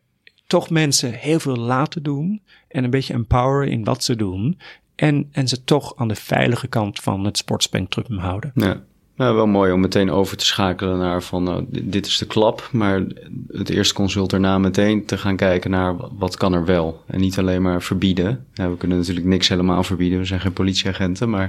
[0.47, 4.59] toch mensen heel veel laten doen en een beetje empoweren in wat ze doen.
[4.95, 8.51] En, en ze toch aan de veilige kant van het sportspectrum houden.
[8.55, 8.81] Ja.
[9.15, 12.69] Nou, wel mooi om meteen over te schakelen naar van nou, dit is de klap,
[12.71, 13.05] maar
[13.47, 17.03] het eerste consult erna meteen te gaan kijken naar wat kan er wel.
[17.07, 18.45] En niet alleen maar verbieden.
[18.53, 21.47] We kunnen natuurlijk niks helemaal verbieden, we zijn geen politieagenten, maar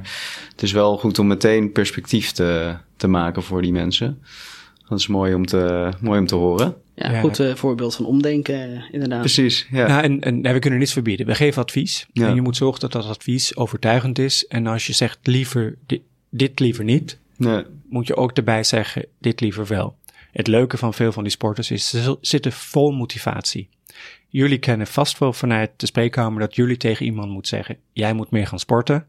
[0.51, 4.23] het is wel goed om meteen perspectief te, te maken voor die mensen.
[4.89, 6.75] Dat is mooi om te, mooi om te horen.
[6.99, 7.21] Ja, Ja.
[7.21, 9.21] goed eh, voorbeeld van omdenken, eh, inderdaad.
[9.21, 9.87] Precies, ja.
[9.87, 11.27] Nou, en, en nee, we kunnen niets verbieden.
[11.27, 12.07] We geven advies.
[12.13, 12.29] Ja.
[12.29, 14.47] En je moet zorgen dat dat advies overtuigend is.
[14.47, 19.07] En als je zegt liever di- dit liever niet, Nee, moet je ook erbij zeggen
[19.21, 19.97] dit liever wel.
[20.33, 23.69] Het leuke van veel van die sporters is ze zitten vol motivatie.
[24.29, 28.31] Jullie kennen vast wel vanuit de spreekkamer dat jullie tegen iemand moet zeggen: jij moet
[28.31, 29.07] meer gaan sporten.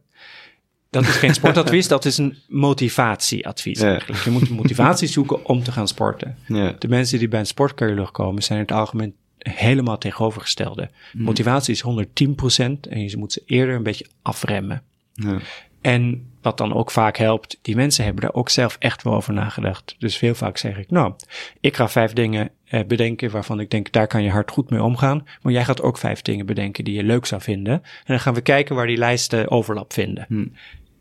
[0.89, 3.87] Dat is geen sportadvies, dat is een motivatieadvies Ja.
[3.89, 4.23] eigenlijk.
[4.23, 6.37] Je moet motivatie zoeken om te gaan sporten.
[6.47, 6.75] ja.
[6.79, 10.89] De mensen die bij een sportcardioloog komen zijn in het algemeen helemaal tegenovergestelde.
[11.13, 14.81] Motivatie is 110% en je moet ze eerder een beetje afremmen.
[15.13, 15.37] ja.
[15.81, 19.33] En wat dan ook vaak helpt, die mensen hebben daar ook zelf echt wel over
[19.33, 19.95] nagedacht.
[19.99, 21.13] Dus veel vaak zeg ik, nou,
[21.59, 24.83] ik ga vijf dingen eh, bedenken waarvan ik denk, daar kan je hard goed mee
[24.83, 25.27] omgaan.
[25.41, 27.73] Maar jij gaat ook vijf dingen bedenken die je leuk zou vinden.
[27.73, 30.25] En dan gaan we kijken waar die lijsten overlap vinden.
[30.27, 30.45] Hm.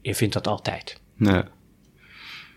[0.08, 1.00] Je vindt dat altijd.
[1.16, 1.42] Nee.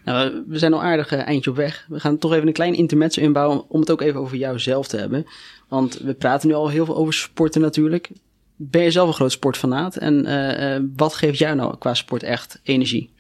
[0.06, 1.86] Nou, we- zijn al aardig eh, eindje op weg.
[1.90, 4.88] We gaan toch even een klein intermezzo inbouwen om het ook even over jou zelf
[4.88, 5.26] te hebben.
[5.68, 8.10] Want we praten nu al heel veel over sporten natuurlijk.
[8.56, 9.96] Ben je zelf een groot sportfanaat?
[9.96, 13.14] En eh, eh, wat geeft jou nou qua sport echt energie?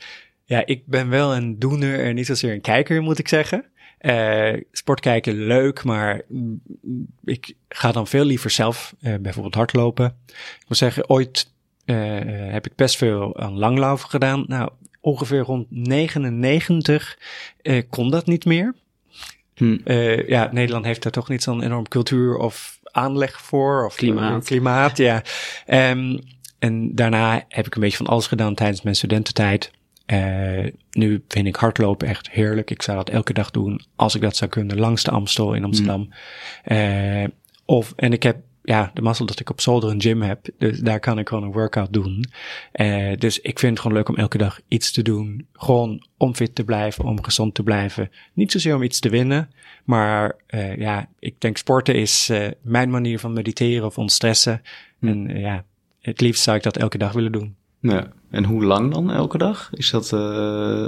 [0.45, 3.65] Ja, ik ben wel een doener en niet zozeer een kijker, moet ik zeggen.
[3.97, 6.21] Eh, sport kijken leuk, maar
[7.23, 10.15] ik ga dan veel liever zelf eh, bijvoorbeeld hardlopen.
[10.27, 11.51] Ik moet zeggen, ooit
[11.85, 11.95] eh,
[12.51, 14.43] heb ik best veel aan langlopen gedaan.
[14.47, 14.69] Nou,
[15.01, 17.17] ongeveer rond 99
[17.61, 18.75] eh, kon dat niet meer.
[19.55, 19.77] Hm.
[19.83, 23.85] Eh, ja, Nederland heeft daar toch niet zo'n enorm cultuur of aanleg voor.
[23.85, 24.41] Of Klimaat.
[24.41, 25.23] eh, klimaat, ja.
[25.65, 26.17] Ehm,
[26.59, 29.71] en daarna heb ik een beetje van alles gedaan tijdens mijn studententijd.
[30.05, 32.69] Eh, nu vind ik hardlopen echt heerlijk.
[32.71, 35.63] Ik zou dat elke dag doen als ik dat zou kunnen langs de Amstel in
[35.63, 36.09] Amsterdam.
[36.63, 37.23] Eh,
[37.65, 40.45] of, en ik heb ja, de mazzel dat ik op zolder een gym heb.
[40.57, 42.25] Dus daar kan ik gewoon een workout doen.
[42.71, 45.47] Eh, dus ik vind het gewoon leuk om elke dag iets te doen.
[45.53, 48.11] Gewoon om fit te blijven, om gezond te blijven.
[48.33, 49.49] Niet zozeer om iets te winnen.
[49.83, 54.61] Maar eh, ja, ik denk sporten is eh, mijn manier van mediteren of ontstressen.
[55.01, 55.65] En ja,
[56.01, 57.55] het liefst zou ik dat elke dag willen doen.
[57.81, 58.07] Ja.
[58.29, 59.69] En hoe lang dan elke dag?
[59.73, 60.85] Is dat eh,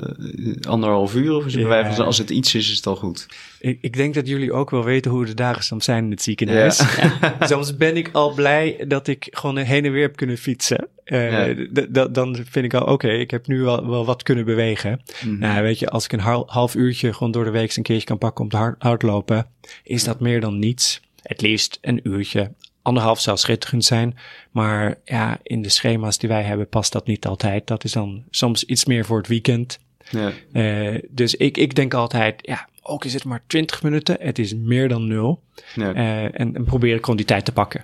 [0.68, 1.36] anderhalf uur?
[1.36, 1.96] Of is het van Ja.
[2.04, 3.28] als het iets is, is het al goed?
[3.60, 6.22] Ik, ik denk dat jullie ook wel weten hoe de dagen soms zijn in het
[6.22, 6.84] ziekenhuis.
[7.40, 10.88] Soms ben ik al blij dat ik gewoon heen en weer heb kunnen fietsen.
[11.04, 11.54] Eh,
[11.92, 12.08] Ja.
[12.08, 15.02] dan vind ik al, oké, ik heb nu wel, wel wat kunnen bewegen.
[15.26, 17.84] Nou, weet je, als ik een hal- half uurtje gewoon door de week eens een
[17.84, 19.48] keertje kan pakken om te hard, hardlopen,
[19.84, 21.02] is dat meer dan niets.
[21.22, 22.52] Het liefst een uurtje.
[22.84, 24.18] Anderhalf zou schitterend zijn.
[24.52, 27.68] Maar ja, in de schema's die wij hebben past dat niet altijd.
[27.68, 29.80] Dat is dan soms iets meer voor het weekend.
[30.10, 30.32] Ja.
[30.52, 34.56] Eh, dus ik, ik denk altijd, ja, ook is het maar 20 minuten, het is
[34.56, 35.44] meer dan nul.
[35.76, 35.94] Ja.
[35.94, 37.84] Eh, en, en probeer ik gewoon die tijd te pakken.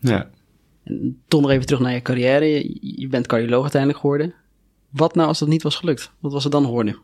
[0.00, 0.30] ja.
[0.84, 2.44] En toch nog even terug naar je carrière.
[2.44, 4.34] Je, je bent cardioloog uiteindelijk geworden.
[4.90, 6.10] Wat nou als dat niet was gelukt?
[6.18, 6.96] Wat was er dan geworden?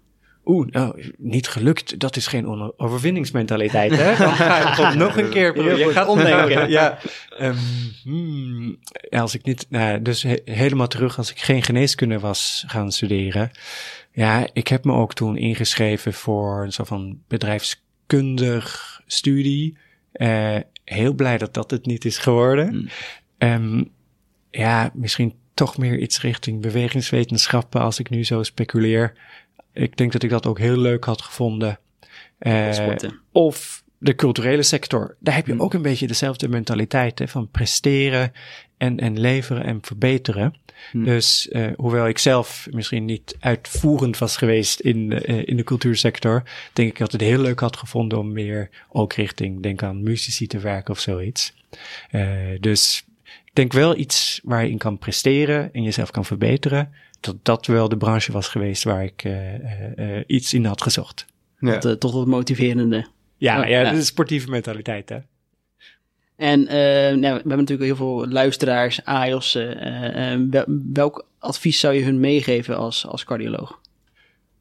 [0.48, 1.98] Oeh, nou, niet gelukt.
[1.98, 4.16] Dat is geen overwinningsmentaliteit, hè?
[4.24, 5.78] Dan ga je het gewoon nog een keer proberen.
[5.78, 6.70] Je gaat omdenken.
[6.70, 6.98] ja.
[7.38, 7.56] Ehm,
[8.02, 8.78] hmm,
[9.08, 12.92] ja, als ik niet, nou, dus he- helemaal terug, als ik geen geneeskunde was gaan
[12.92, 13.50] studeren.
[14.12, 19.76] Ja, ik heb me ook toen ingeschreven voor een soort van bedrijfskundig studie.
[20.12, 22.68] Eh, heel blij dat dat het niet is geworden.
[22.68, 22.88] Hmm.
[23.38, 23.84] Ehm,
[24.50, 29.12] ja, misschien toch meer iets richting bewegingswetenschappen als ik nu zo speculeer.
[29.76, 31.78] Ik denk dat ik dat ook heel leuk had gevonden.
[32.38, 33.20] Eh, Sporten.
[33.32, 35.16] of de culturele sector.
[35.20, 35.60] Daar heb je Hmm.
[35.60, 38.32] ook een beetje dezelfde mentaliteit hè, van presteren
[38.76, 40.54] en, en leveren en verbeteren.
[40.90, 41.04] Hmm.
[41.04, 46.42] Dus eh, hoewel ik zelf misschien niet uitvoerend was geweest in, eh, in de cultuursector,
[46.72, 50.46] denk ik dat het heel leuk had gevonden om meer ook richting, denk aan muzici
[50.46, 51.54] te werken of zoiets.
[52.10, 52.26] Eh,
[52.60, 56.92] dus ik denk wel iets waar je in kan presteren en jezelf kan verbeteren.
[57.26, 60.82] Dat dat wel de branche was geweest waar ik eh, eh, eh, iets in had
[60.82, 61.26] gezocht.
[61.58, 61.76] Ja.
[61.78, 63.06] Dat, toch wat motiverende.
[63.36, 63.90] Ja, Oh, ja, ja.
[63.90, 65.18] is sportieve mentaliteit, hè?
[66.36, 66.76] En eh,
[67.16, 69.54] nou, we hebben natuurlijk heel veel luisteraars, AIOS.
[70.50, 73.80] wel- welk advies zou je hun meegeven als, als cardioloog?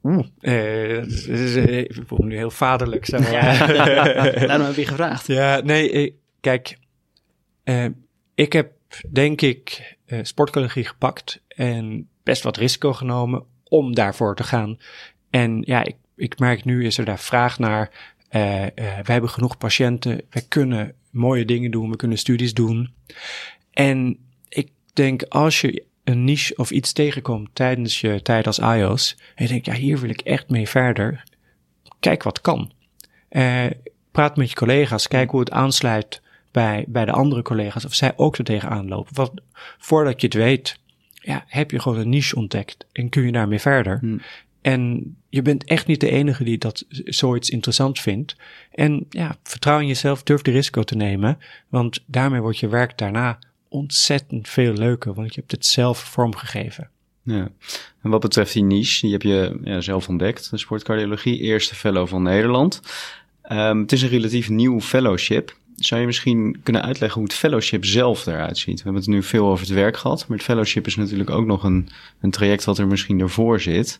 [0.03, 0.25] Oeh.
[0.39, 1.93] Eh, dat is- eh, ik
[2.25, 3.05] nu heel vaderlijk.
[3.05, 3.17] Zo.
[4.47, 5.27] Daarom heb je gevraagd.
[5.27, 6.77] Ja, nee, kijk,
[7.63, 7.85] eh,
[8.35, 8.71] ik heb
[9.11, 14.79] denk ik eh sportcologie gepakt en best wat risico genomen om daarvoor te gaan.
[15.29, 18.13] En ja, ik, ik merk nu is er daar vraag naar.
[18.29, 22.93] Eh eh, wij hebben genoeg patiënten, wij kunnen mooie dingen doen, we kunnen studies doen.
[23.71, 24.17] En
[24.49, 29.17] ik denk als je een niche of iets tegenkomt tijdens je tijd als iOS.
[29.35, 31.23] En je denkt, ja, hier wil ik echt mee verder.
[31.99, 32.71] Kijk wat kan.
[33.29, 33.65] Uh,
[34.11, 35.07] praat met je collega's.
[35.07, 36.21] Kijk hoe het aansluit
[36.51, 37.85] bij, bij de andere collega's.
[37.85, 39.15] Of zij ook er tegenaan lopen.
[39.15, 39.31] Want
[39.77, 40.79] voordat je het weet,
[41.25, 42.85] ja, heb je gewoon een niche ontdekt.
[42.91, 43.99] En kun je daarmee verder.
[43.99, 44.21] Hmm.
[44.61, 48.35] En je bent echt niet de enige die dat zoiets interessant vindt.
[48.71, 51.37] En ja, vertrouw in jezelf, durf de risico te nemen.
[51.69, 55.13] Want daarmee wordt je werk daarna ontzettend veel leuker.
[55.13, 56.89] Want je hebt het zelf vormgegeven.
[57.23, 57.49] Ja,
[58.01, 62.07] en wat betreft die niche, die heb je ja, zelf ontdekt, de sportcardiologie, eerste fellow
[62.07, 62.81] van Nederland.
[63.51, 65.57] Um, het is een relatief nieuw fellowship.
[65.75, 68.77] Zou je misschien kunnen uitleggen hoe het fellowship zelf eruit ziet?
[68.77, 71.45] We hebben het nu veel over het werk gehad, maar het fellowship is natuurlijk ook
[71.45, 71.89] nog een,
[72.21, 73.99] een traject wat er misschien ervoor zit.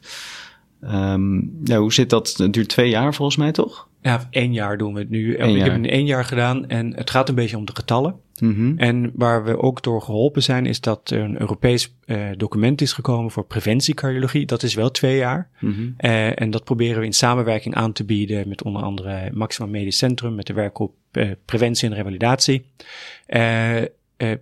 [0.92, 2.34] Um, ja, hoe zit dat?
[2.38, 3.88] Het duurt twee jaar volgens mij, toch?
[4.02, 5.36] Ja, één jaar doen we het nu.
[5.36, 8.16] ik heb het in één jaar gedaan en het gaat een beetje om de getallen.
[8.40, 12.82] Mm En waar we ook door geholpen zijn, is dat er een Europees uh, document
[12.82, 14.46] is gekomen voor preventiecardiologie.
[14.46, 15.50] Dat is wel twee jaar.
[15.60, 19.68] Mm uh, en dat proberen we in samenwerking aan te bieden met onder andere Maxima
[19.68, 22.66] Medisch Centrum, met de werkgroep uh, Preventie en Revalidatie.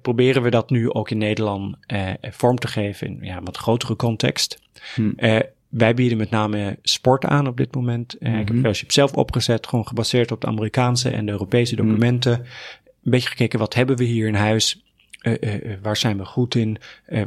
[0.01, 1.75] proberen we dat nu ook in Nederland
[2.21, 4.59] vorm te geven in ja, wat grotere context.
[4.95, 5.15] Mm.
[5.73, 8.15] Wij bieden met name sport aan op dit moment.
[8.19, 8.93] Uh, Ik heb Fellowship mhm.
[8.93, 11.85] zelf opgezet, gewoon gebaseerd op de Amerikaanse en de Europese mhm.
[11.85, 12.33] documenten.
[12.33, 14.83] Een beetje gekeken, wat hebben we hier in huis?
[15.21, 16.77] Uh, uh, waar zijn we goed in?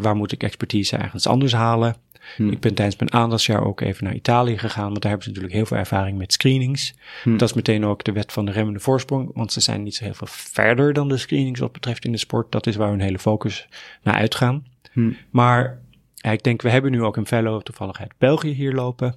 [0.01, 1.97] waar moet ik expertise ergens anders halen?
[2.37, 2.51] Hmm.
[2.51, 5.55] Ik ben tijdens mijn aandachtsjaar ook even naar Italië gegaan, want daar hebben ze natuurlijk
[5.55, 6.95] heel veel ervaring met screenings.
[7.23, 7.37] Hmm.
[7.37, 10.05] Dat is meteen ook de wet van de remmende voorsprong, want ze zijn niet zo
[10.05, 12.53] heel veel verder dan de screenings wat betreft in de sport.
[12.53, 13.69] Dat is waar hun hele focus
[14.03, 14.67] naar uitgaan.
[14.93, 15.17] Hmm.
[15.31, 15.79] Maar
[16.21, 19.17] ik denk, we hebben nu ook een fellow toevallig uit België hier lopen.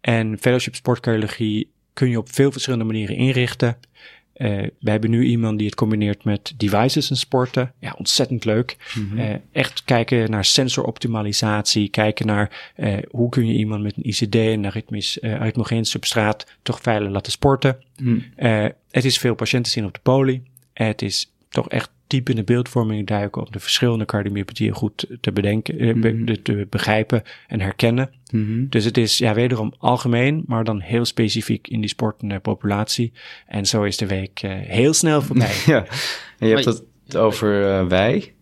[0.00, 3.76] En fellowship sportcardiologie kun je op veel verschillende manieren inrichten.
[4.36, 7.72] Uh, we hebben nu iemand die het combineert met devices en sporten.
[7.80, 8.76] Ja, ontzettend leuk.
[8.94, 11.88] Mm uh, echt kijken naar sensoroptimalisatie.
[11.88, 16.80] Kijken naar uh, hoe kun je iemand met een ICD en aritmisch, aritmogeen substraat toch
[16.80, 17.78] veilig laten sporten.
[17.96, 18.24] Mm.
[18.90, 20.42] het is veel patiënten zien op de poli.
[20.72, 25.32] het is toch echt diep in de beeldvorming duiken om de verschillende cardiomyopatieën goed te
[25.32, 26.42] bedenken, mm -hmm.
[26.42, 28.10] te begrijpen en herkennen.
[28.30, 28.66] Mm -hmm.
[28.68, 33.12] Dus het is ja wederom algemeen, maar dan heel specifiek in die sportende populatie.
[33.46, 35.54] En zo is de week uh, heel snel voorbij.
[35.66, 35.86] ja,
[36.38, 38.34] en je hebt het over uh, wij.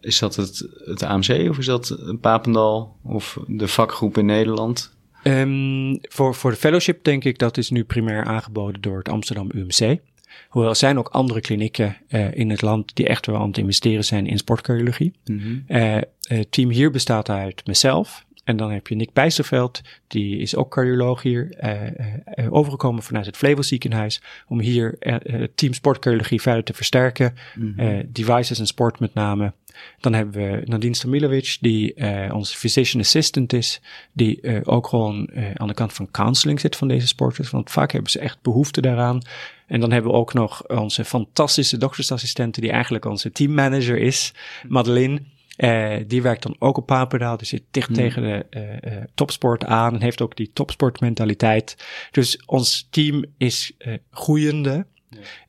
[0.00, 4.98] Is dat het, het AMC of is dat Papendal of de vakgroep in Nederland?
[5.24, 9.50] Um, voor, voor de fellowship denk ik dat is nu primair aangeboden door het Amsterdam
[9.54, 10.00] UMC.
[10.48, 13.58] Hoewel er zijn ook andere klinieken uh, in het land die echt wel aan het
[13.58, 15.12] investeren zijn in sportcardiologie.
[15.24, 15.64] Mm -hmm.
[15.68, 18.24] uh, het team hier bestaat uit mezelf.
[18.44, 23.36] En dan heb je Nick Bijsterveld, die is ook cardioloog hier, uh, overgekomen vanuit het
[23.36, 27.34] Flevo ziekenhuis, om hier het team sportcardiologie verder te versterken.
[27.54, 28.02] Mm -hmm.
[28.08, 29.52] devices en sport met name.
[30.00, 33.80] Dan hebben we Nadine Stamilovic, die uh, onze physician assistant is,
[34.12, 37.70] die uh, ook gewoon uh, aan de kant van counseling zit van deze sporters, want
[37.70, 39.22] vaak hebben ze echt behoefte daaraan.
[39.66, 44.32] En dan hebben we ook nog onze fantastische doktersassistente, die eigenlijk onze teammanager is,
[44.68, 45.22] Madeline.
[45.56, 47.96] Uh, die werkt dan ook op Papendaal, die zit dicht hmm.
[47.96, 51.76] tegen de uh, uh, topsport aan en heeft ook die topsportmentaliteit.
[52.10, 53.72] Dus ons team is
[54.10, 54.86] groeiende.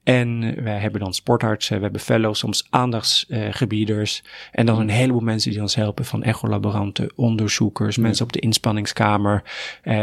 [0.03, 4.23] En wij hebben dan sportartsen, we hebben fellows, soms aandachtsgebieders.
[4.51, 9.43] en dan een heleboel mensen die ons helpen, van echolaboranten, onderzoekers, mensen op de inspanningskamer.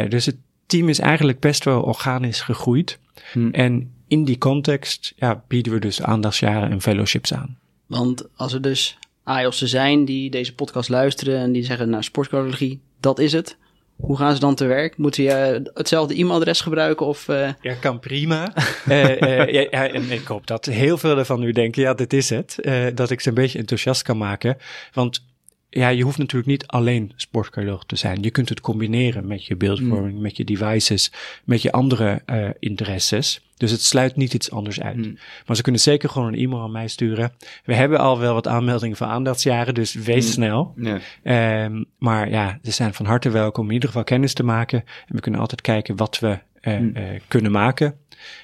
[0.08, 0.36] dus het
[0.66, 2.98] team is eigenlijk best wel organisch gegroeid.
[3.32, 3.50] Hmm.
[3.50, 7.58] En in die context ja, bieden we dus aandachtsjaren en fellowships aan.
[7.86, 12.80] Want als er dus AIOS'en zijn die deze podcast luisteren en die zeggen, nou, sportcardiologie,
[13.00, 13.56] dat is het.
[13.98, 14.96] Hoe gaan ze dan te werk?
[14.96, 17.06] Moeten je hetzelfde e-mailadres gebruiken?
[17.06, 17.48] Of, uh...
[17.60, 18.52] Ja, kan prima.
[18.88, 22.30] uh, uh, ja, en ik hoop dat heel veel van u denken, ja, dit is
[22.30, 22.58] het.
[22.94, 24.56] dat ik ze een beetje enthousiast kan maken.
[24.92, 25.22] Want
[25.70, 28.22] ja, je hoeft natuurlijk niet alleen sportcardioloog te zijn.
[28.22, 30.22] Je kunt het combineren met je beeldvorming, mm.
[30.22, 31.12] met je devices,
[31.44, 33.40] met je andere uh, interesses.
[33.56, 34.96] Dus het sluit niet iets anders uit.
[34.96, 35.18] Mm.
[35.46, 37.32] Maar ze kunnen zeker gewoon een e-mail aan mij sturen.
[37.64, 40.32] We hebben al wel wat aanmeldingen voor aandachtsjaren, dus wees mm.
[40.32, 40.74] snel.
[40.76, 41.64] Yeah.
[41.64, 44.84] Um, maar ja, ze zijn van harte welkom in ieder geval kennis te maken.
[45.06, 47.94] En we kunnen altijd kijken wat we uh, kunnen maken.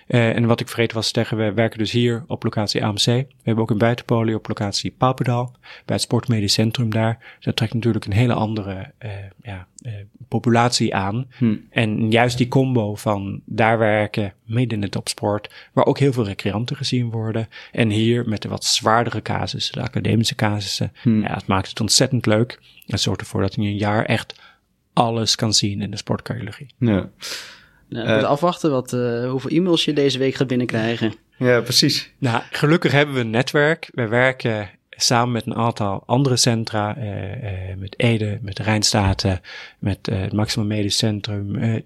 [0.08, 3.04] Uh, en wat ik vergeten was te zeggen, we werken dus hier op locatie AMC.
[3.04, 7.36] We hebben ook een buitenpolie op locatie Papendal, bij het Sportmedisch Centrum daar.
[7.40, 8.92] Dat trekt natuurlijk een hele andere
[9.42, 9.66] ja,
[10.28, 11.26] populatie aan.
[11.36, 11.56] Hm.
[11.70, 16.24] En juist die combo van daar werken, midden in de topsport, waar ook heel veel
[16.24, 17.48] recreanten gezien worden.
[17.72, 20.92] En hier met de wat zwaardere casussen, de academische casussen.
[21.02, 21.20] Hm.
[21.20, 22.60] Ja, het maakt het ontzettend leuk.
[22.86, 24.34] Het zorgt ervoor dat je een jaar echt
[24.92, 26.74] alles kan zien in de sportcardiologie.
[26.78, 27.08] Ja.
[27.94, 31.14] Nou, uh, afwachten wat, uh, hoeveel e-mails je deze week gaat binnenkrijgen.
[31.36, 32.12] Ja, precies.
[32.18, 33.88] Nou, gelukkig hebben we een netwerk.
[33.92, 36.96] We werken samen met een aantal andere centra,
[37.76, 39.40] met Ede, met Rijnstaten,
[39.78, 41.80] met het Maximum Medisch Centrum, uh,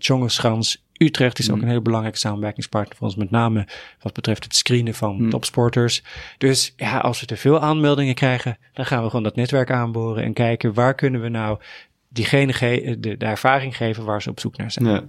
[0.98, 1.62] Utrecht is ook mm.
[1.62, 3.66] een heel belangrijke samenwerkingspartner voor ons, met name
[4.00, 5.30] wat betreft het screenen van mm.
[5.30, 6.02] topsporters.
[6.38, 10.24] Dus ja, als we te veel aanmeldingen krijgen, dan gaan we gewoon dat netwerk aanboren
[10.24, 11.58] en kijken waar kunnen we nou
[12.08, 12.52] diegene
[13.00, 14.86] de, de ervaring geven waar ze op zoek naar zijn.
[14.86, 15.04] Ja.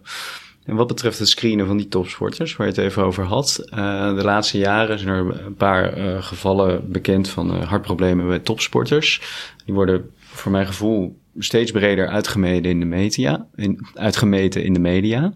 [0.70, 3.63] En wat betreft het screenen van die topsporters, waar je het even over had.
[3.65, 8.39] Uh, de laatste jaren zijn er een paar uh, gevallen bekend van uh, hartproblemen bij
[8.39, 9.22] topsporters.
[9.65, 13.47] Die worden voor mijn gevoel steeds breder uitgemeten in de media.
[13.55, 15.34] In, uitgemeten in de media.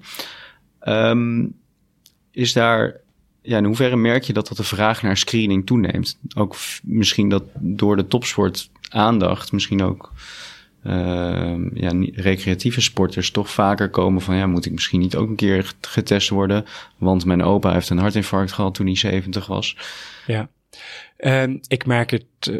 [0.88, 1.56] Um,
[2.32, 2.96] is daar,
[3.42, 6.20] ja, in hoeverre merk je dat, dat de vraag naar screening toeneemt?
[6.36, 10.12] Ook misschien dat door de topsport aandacht, misschien ook
[10.84, 15.36] uh, ja, recreatieve sporters toch vaker komen van ja, moet ik misschien niet ook een
[15.36, 16.66] keer getest worden?
[16.98, 19.78] Want mijn opa heeft een hartinfarct gehad toen hij 70 was.
[20.28, 20.50] Ja,
[21.20, 22.58] uh, ik merk het uh,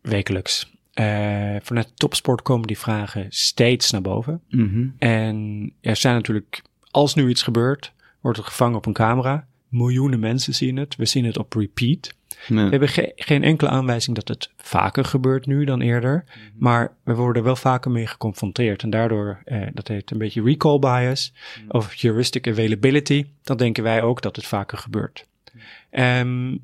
[0.00, 0.70] wekelijks.
[0.94, 4.40] Uh, vanuit topsport komen die vragen steeds naar boven.
[4.48, 4.94] Mm -hmm.
[4.98, 9.46] En er zijn natuurlijk als nu iets gebeurt, wordt het gevangen op een camera.
[9.72, 10.96] Miljoenen mensen zien het.
[10.96, 12.14] We zien het op repeat.
[12.48, 16.24] We hebben geen enkele aanwijzing dat het vaker gebeurt nu dan eerder.
[16.26, 16.38] Mhm.
[16.58, 18.82] Maar we worden wel vaker mee geconfronteerd.
[18.82, 21.32] En daardoor, eh, dat heet een beetje recall bias
[21.64, 21.76] mhm.
[21.76, 23.26] of heuristic availability.
[23.42, 25.26] Dan denken wij ook dat het vaker gebeurt.
[25.90, 26.60] Um,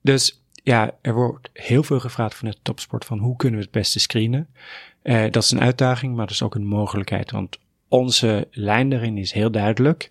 [0.00, 3.74] dus ja, er wordt heel veel gevraagd van het topsport van hoe kunnen we het
[3.74, 4.48] beste screenen.
[5.02, 7.30] Uh, dat is een uitdaging, maar dat is ook een mogelijkheid.
[7.30, 7.58] Want
[7.88, 10.10] onze lijn daarin is heel duidelijk.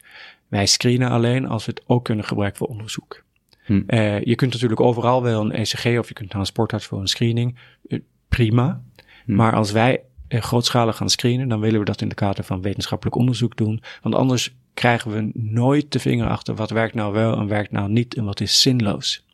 [0.54, 3.24] Wij screenen alleen als we het ook kunnen gebruiken voor onderzoek.
[3.64, 3.82] Hm.
[3.88, 6.99] Uh, je kunt natuurlijk overal wel een ECG of je kunt naar een sportarts voor
[6.99, 7.58] een screening.
[7.88, 8.82] Uh, prima.
[9.26, 9.36] Hm.
[9.36, 12.62] Maar als wij uh, grootschalig gaan screenen, dan willen we dat in de kader van
[12.62, 13.84] wetenschappelijk onderzoek doen.
[14.01, 17.89] Want anders krijgen we nooit de vinger achter wat werkt nou wel en werkt nou
[17.89, 19.26] niet en wat is zinloos.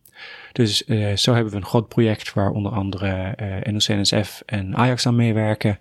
[0.51, 5.05] Dus uh, zo hebben we een groot project waar onder andere uh, NOC-NSF en Ajax
[5.05, 5.79] aan meewerken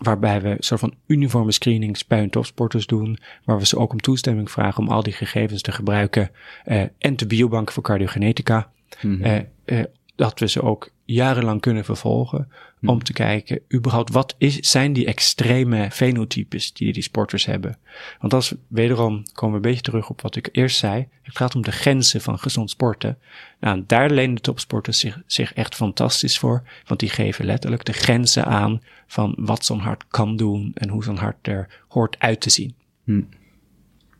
[0.00, 3.92] waarbij we een soort van uniforme screenings bij hun topsporters doen, waar we ze ook
[3.92, 6.30] om toestemming vragen om al die gegevens te gebruiken
[6.66, 8.70] uh, en te biobanken voor cardiogenetica.
[9.02, 9.46] Mm -hmm.
[9.64, 9.84] uh,
[10.16, 12.48] dat we ze ook jarenlang kunnen vervolgen.
[12.82, 13.02] Om hmm.
[13.02, 17.78] te kijken, überhaupt, wat is, zijn die extreme fenotypes die die sporters hebben?
[18.20, 21.08] Want als wederom komen we een beetje terug op wat ik eerst zei.
[21.22, 23.18] Het gaat om de grenzen van gezond sporten.
[23.60, 26.62] Nou, daar lenen de topsporters zich, zich echt fantastisch voor.
[26.86, 31.04] Want die geven letterlijk de grenzen aan van wat zo'n hart kan doen en hoe
[31.04, 32.74] zo'n hart er hoort uit te zien.
[33.04, 33.28] Hmm.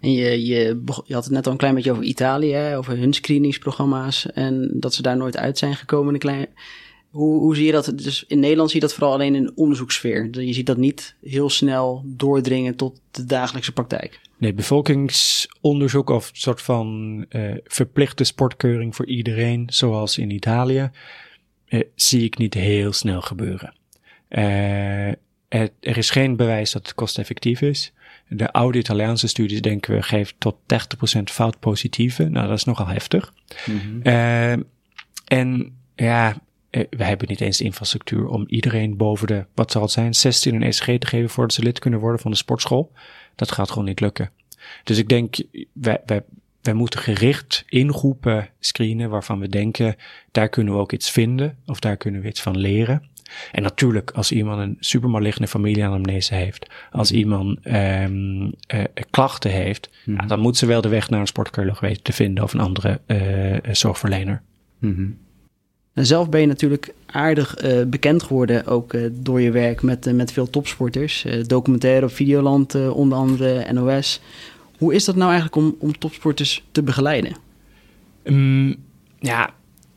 [0.00, 3.12] En je, je, je had het net al een klein beetje over Italië, over hun
[3.12, 6.18] screeningsprogramma's en dat ze daar nooit uit zijn gekomen.
[6.18, 6.46] Klein,
[7.10, 7.92] hoe, hoe zie je dat?
[7.94, 10.40] Dus in Nederland zie je dat vooral alleen in de onderzoekssfeer.
[10.40, 14.20] Je ziet dat niet heel snel doordringen tot de dagelijkse praktijk.
[14.38, 20.90] Nee, bevolkingsonderzoek of soort van uh, verplichte sportkeuring voor iedereen, zoals in Italië,
[21.68, 23.74] uh, zie ik niet heel snel gebeuren.
[24.28, 25.08] Uh,
[25.48, 27.92] er is geen bewijs dat het kosteffectief is.
[28.32, 30.56] De oude Italiaanse studies, denken we, geven tot
[31.16, 32.28] 30% fout positieve.
[32.28, 33.32] Nou, dat is nogal heftig.
[33.66, 34.02] Mm
[35.30, 36.36] en ja,
[36.70, 40.14] eh, we hebben niet eens de infrastructuur om iedereen boven de, wat zal het zijn,
[40.14, 42.92] 16 een ECG te geven voordat ze lid kunnen worden van de sportschool.
[43.34, 44.30] Dat gaat gewoon niet lukken.
[44.84, 45.36] Dus ik denk,
[45.72, 46.22] wij, wij,
[46.62, 49.96] wij moeten gericht ingroepen screenen waarvan we denken,
[50.30, 53.09] daar kunnen we ook iets vinden of daar kunnen we iets van leren.
[53.52, 57.20] En natuurlijk, als iemand een supermaligne familieanamnese heeft, als mhm.
[57.20, 58.52] iemand um, uh,
[59.10, 60.28] klachten heeft, mm -hmm.
[60.28, 63.00] dan moet ze wel de weg naar een sportcardioloog weten te vinden of een andere
[63.06, 64.42] uh, zorgverlener.
[64.78, 65.18] Mm -hmm.
[65.92, 70.06] En zelf ben je natuurlijk aardig uh, bekend geworden, ook uh, door je werk met,
[70.06, 71.26] uh, met veel topsporters.
[71.46, 74.20] documentaire op Videoland, onder andere NOS.
[74.78, 77.36] Hoe is dat nou eigenlijk om, om topsporters te begeleiden?
[78.22, 78.76] Um,
[79.18, 79.50] ja,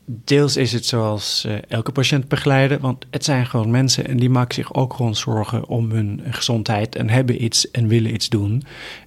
[0.04, 4.54] deels is het zoals elke patiënt begeleiden, want het zijn gewoon mensen en die maken
[4.54, 8.62] zich ook gewoon zorgen om hun gezondheid en hebben iets en willen iets doen.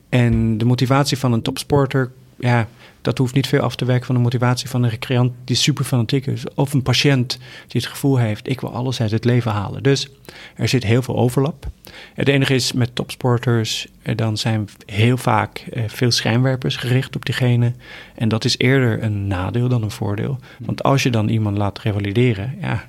[0.10, 2.68] En de motivatie van een topsporter, ja,
[3.02, 5.86] dat hoeft niet veel af te werken van de motivatie van een recreant die super
[5.86, 6.44] fanatiek is.
[6.56, 7.38] Of een patiënt
[7.68, 9.84] die het gevoel heeft, ik wil alles uit het leven halen.
[9.84, 10.08] Dus
[10.56, 11.66] er zit heel veel overlap.
[12.14, 17.26] Het enige is met topsporters, eh, dan zijn heel vaak eh, veel schijnwerpers gericht op
[17.26, 17.74] diegene.
[18.16, 20.40] En dat is eerder een nadeel dan een voordeel.
[20.60, 22.88] Want als je dan iemand laat revalideren, ja,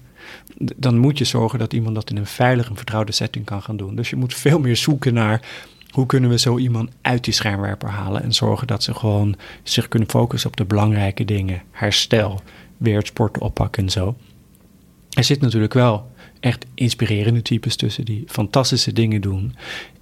[0.77, 3.77] dan moet je zorgen dat iemand dat in een veilige en vertrouwde setting kan gaan
[3.77, 3.97] doen.
[3.97, 5.41] Dus je moet veel meer zoeken naar
[5.89, 9.89] hoe kunnen we zo iemand uit die schermwerper halen en zorgen dat ze gewoon zich
[9.89, 12.41] kunnen focussen op de belangrijke dingen, herstel,
[12.77, 14.17] weer het sporten oppakken en zo.
[15.11, 16.11] Er zit natuurlijk wel
[16.41, 19.55] echt inspirerende types tussen die fantastische dingen doen.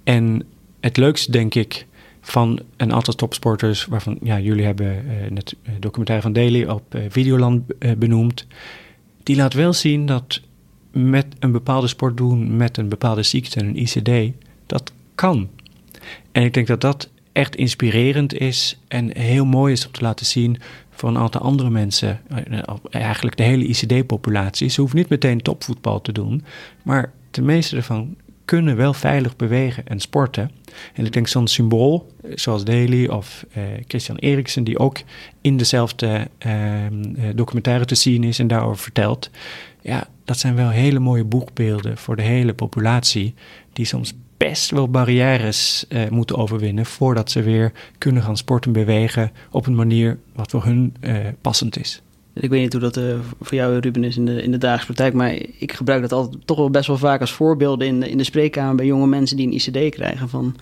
[0.03, 0.43] En
[0.79, 1.85] het leukste, denk ik,
[2.21, 7.01] van een aantal topsporters, waarvan ja, jullie hebben uh, net documentaire van Daily op uh,
[7.09, 7.63] Videoland
[7.97, 8.45] benoemd
[9.27, 10.41] die laat wel zien dat
[10.91, 14.33] met een bepaalde sport doen, met een bepaalde ziekte, een ICD,
[14.65, 15.49] dat kan.
[16.37, 20.25] En ik denk dat dat echt inspirerend is en heel mooi is om te laten
[20.25, 20.57] zien
[20.89, 22.59] voor een aantal andere mensen, eh,
[22.89, 24.69] eigenlijk de hele ICD-populatie.
[24.69, 26.43] Ze hoeven niet meteen topvoetbal te doen,
[26.83, 28.15] maar de meeste ervan
[28.45, 30.51] kunnen wel veilig bewegen en sporten.
[30.93, 34.97] En ik denk zo'n symbool, eh, zoals Daly of uh, Christian Eriksen, die ook
[35.41, 36.53] in dezelfde uh,
[37.35, 39.29] documentaire te zien is en daarover vertelt.
[39.81, 43.33] Ja, dat zijn wel hele mooie boekbeelden voor de hele populatie,
[43.73, 49.31] die soms best wel barrières uh, moeten overwinnen voordat ze weer kunnen gaan sporten bewegen
[49.51, 50.95] op een manier wat voor hun
[51.41, 52.01] passend is.
[52.39, 54.93] Ik weet niet hoe dat uh, voor jou, Ruben, is in de, in de dagelijkse
[54.93, 55.13] praktijk.
[55.13, 58.23] Maar ik gebruik dat altijd toch wel best wel vaak als voorbeelden in in de
[58.23, 60.29] spreekkamer bij jonge mensen die een ICD krijgen.
[60.29, 60.55] Van,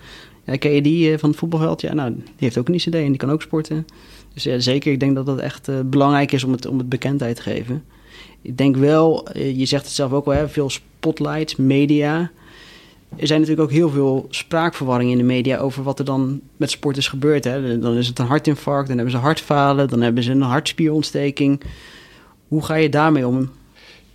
[0.44, 1.80] ja, ken je die van het voetbalveld?
[1.80, 3.86] Ja, nou, die heeft ook een ICD en die kan ook sporten.
[4.34, 7.36] Dus ja, zeker, ik denk dat dat echt belangrijk is om het, om het bekendheid
[7.36, 7.84] te geven.
[8.42, 12.30] Ik denk wel, je zegt het zelf ook wel, hè, veel spotlights, media
[13.16, 16.70] er zijn natuurlijk ook heel veel spraakverwarring in de media over wat er dan met
[16.70, 17.44] sporters gebeurt.
[17.44, 17.78] Hè.
[17.78, 21.60] Dan is het een hartinfarct, dan hebben ze hartfalen, dan hebben ze een hartspierontsteking.
[22.48, 23.50] Hoe ga je daarmee om?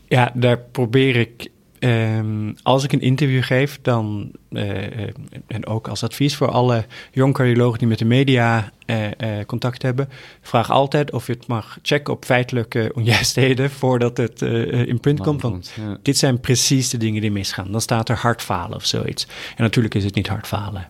[0.08, 1.50] Ja, daar probeer ik
[1.84, 5.08] Um, als ik een interview geef, dan, uh,
[5.48, 9.06] en ook als advies voor alle jong cardiologen die met de media uh,
[9.46, 10.10] contact hebben,
[10.42, 15.42] vraag altijd of je het mag checken op feitelijke onjuistheden voordat het in punt komt.
[15.42, 15.98] Want ja.
[16.02, 17.72] dit zijn precies de dingen die misgaan.
[17.72, 19.28] Dan staat er hartfalen of zoiets.
[19.56, 20.90] En natuurlijk is het niet hartfalen.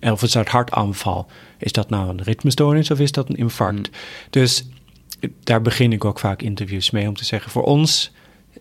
[0.00, 1.26] of het staat hartaanval.
[1.58, 3.90] Is dat nou een ritmestoornis of is dat een infarct?
[3.90, 3.94] Mm.
[4.30, 4.66] Dus
[5.44, 8.12] daar begin ik ook vaak interviews mee om te zeggen: voor ons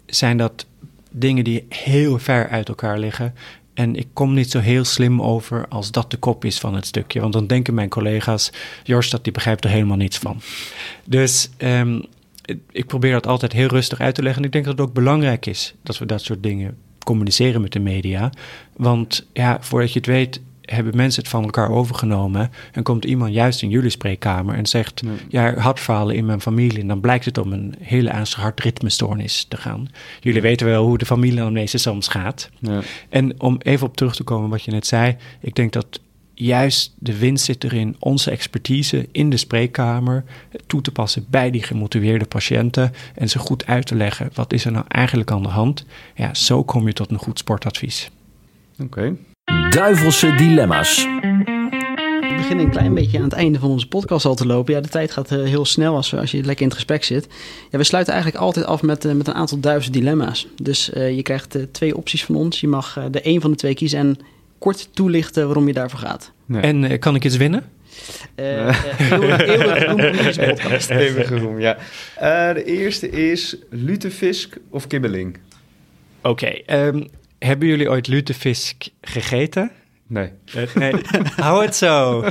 [0.06, 0.66] zijn dat
[1.10, 3.34] dingen die heel ver uit elkaar liggen.
[3.74, 6.86] En ik kom niet zo heel slim over als dat de kop is van het
[6.86, 7.22] stukje.
[7.22, 8.52] Want dan denken mijn collega's,
[8.84, 10.42] Jorstad die begrijpt er helemaal niets van.
[11.06, 12.06] Dus um,
[12.72, 14.42] ik probeer dat altijd heel rustig uit te leggen.
[14.42, 17.72] En ik denk dat het ook belangrijk is dat we dat soort dingen communiceren met
[17.72, 18.32] de media.
[18.76, 22.52] Want ja, voordat je het weet, hebben mensen het van elkaar overgenomen.
[22.72, 26.80] En komt iemand juist in jullie spreekkamer en zegt: Ja, hartfalen in mijn familie.
[26.80, 29.90] En dan blijkt het om een hele ernstige hartritmestoornis te gaan.
[30.20, 32.50] Jullie weten wel hoe de familie soms gaat.
[32.60, 32.82] Ja.
[33.10, 35.18] En om even op terug te komen wat je net zei.
[35.40, 36.00] Ik denk dat
[36.34, 40.24] juist de winst zit erin onze expertise in de spreekkamer
[40.68, 44.66] toe te passen bij die gemotiveerde patiënten en ze goed uit te leggen wat is
[44.66, 45.86] er nou eigenlijk aan de hand.
[46.16, 48.12] Ja, zo kom je tot een goed sportadvies.
[48.80, 49.16] Oké.
[49.70, 51.04] Duivelse dilemma's.
[51.04, 54.74] We beginnen een klein beetje aan het einde van onze podcast al te lopen.
[54.74, 57.28] Ja, de tijd gaat uh, heel snel als, als je lekker in het gesprek zit.
[57.70, 60.48] Ja, we sluiten eigenlijk altijd af met, uh, met een aantal duivelse dilemma's.
[60.62, 62.60] Dus uh, je krijgt twee opties van ons.
[62.60, 64.18] Je mag de een van de twee kiezen en
[64.58, 66.32] kort toelichten waarom je daarvoor gaat.
[66.46, 66.62] Nee.
[66.62, 67.64] En kan ik iets winnen?
[68.36, 70.00] eeuwig roem.
[71.60, 71.78] Eeuwig
[72.20, 72.54] ja.
[72.54, 75.38] de eerste is lutefisk of kibbeling?
[76.22, 77.08] Oké, okay, um,
[77.40, 79.72] hebben jullie ooit lutefisk gegeten?
[80.08, 80.32] Nee.
[80.56, 80.94] Uh, nee.
[81.36, 82.24] Hou het zo.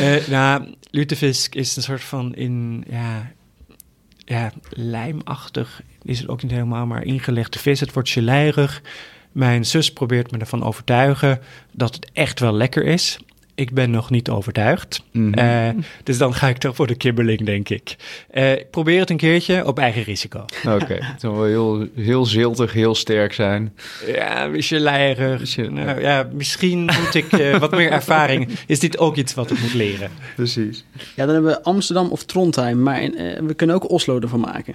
[0.00, 3.32] uh, nou, lutefisk is een soort van in, ja,
[4.18, 7.80] ja, lijmachtig is het ook niet helemaal, maar ingelegde vis.
[7.80, 8.82] Het wordt geleirig.
[9.32, 11.40] Mijn zus probeert me ervan overtuigen
[11.72, 13.18] dat het echt wel lekker is
[13.54, 15.02] ik ben nog niet overtuigd.
[15.12, 15.32] Mhm.
[15.32, 15.68] Eh,
[16.02, 17.96] dus dan ga ik toch voor de kibbeling, denk ik.
[18.34, 20.44] Uh, probeer het een keertje op eigen risico.
[20.64, 20.98] Oké, okay.
[21.12, 23.72] het zal wel heel, heel ziltig, heel sterk zijn.
[24.06, 25.56] Ja, misjeleirig.
[25.56, 28.48] Nou, ja, misschien moet ik uh, wat meer ervaring.
[28.66, 30.10] Is dit ook iets wat ik moet leren?
[30.34, 30.84] Precies.
[31.16, 32.82] Ja, dan hebben we Amsterdam of Trondheim.
[32.82, 33.00] Maar
[33.46, 34.74] we kunnen ook Oslo ervan maken.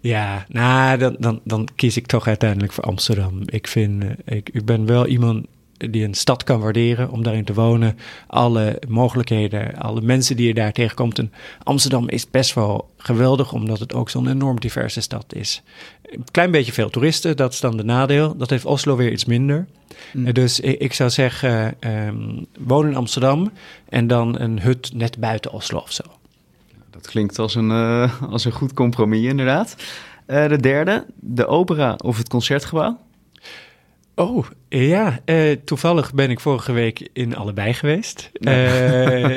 [0.00, 3.42] Ja, nou, dan, dan, dan kies ik toch uiteindelijk voor Amsterdam.
[3.44, 5.46] Ik vind, ik, ik ben wel iemand
[5.76, 7.98] die een stad kan waarderen om daarin te wonen.
[8.26, 11.18] Alle mogelijkheden, alle mensen die je daar tegenkomt.
[11.18, 15.62] En Amsterdam is best wel geweldig, omdat het ook zo'n enorm diverse stad is.
[16.02, 18.36] Een klein beetje veel toeristen, dat is dan de nadeel.
[18.36, 19.66] Dat heeft Oslo weer iets minder.
[20.12, 20.32] Mm.
[20.32, 23.52] Dus ik, zou zeggen, um, woon in Amsterdam
[23.88, 26.02] en dan een hut net buiten Oslo of zo.
[26.90, 29.76] Dat klinkt als een, uh, als een goed compromis, inderdaad.
[30.26, 32.98] Uh, de derde, de opera of het concertgebouw?
[34.18, 35.20] Oh, ja.
[35.24, 38.30] Uh, toevallig ben ik vorige week in allebei geweest.
[38.40, 39.36] Uh,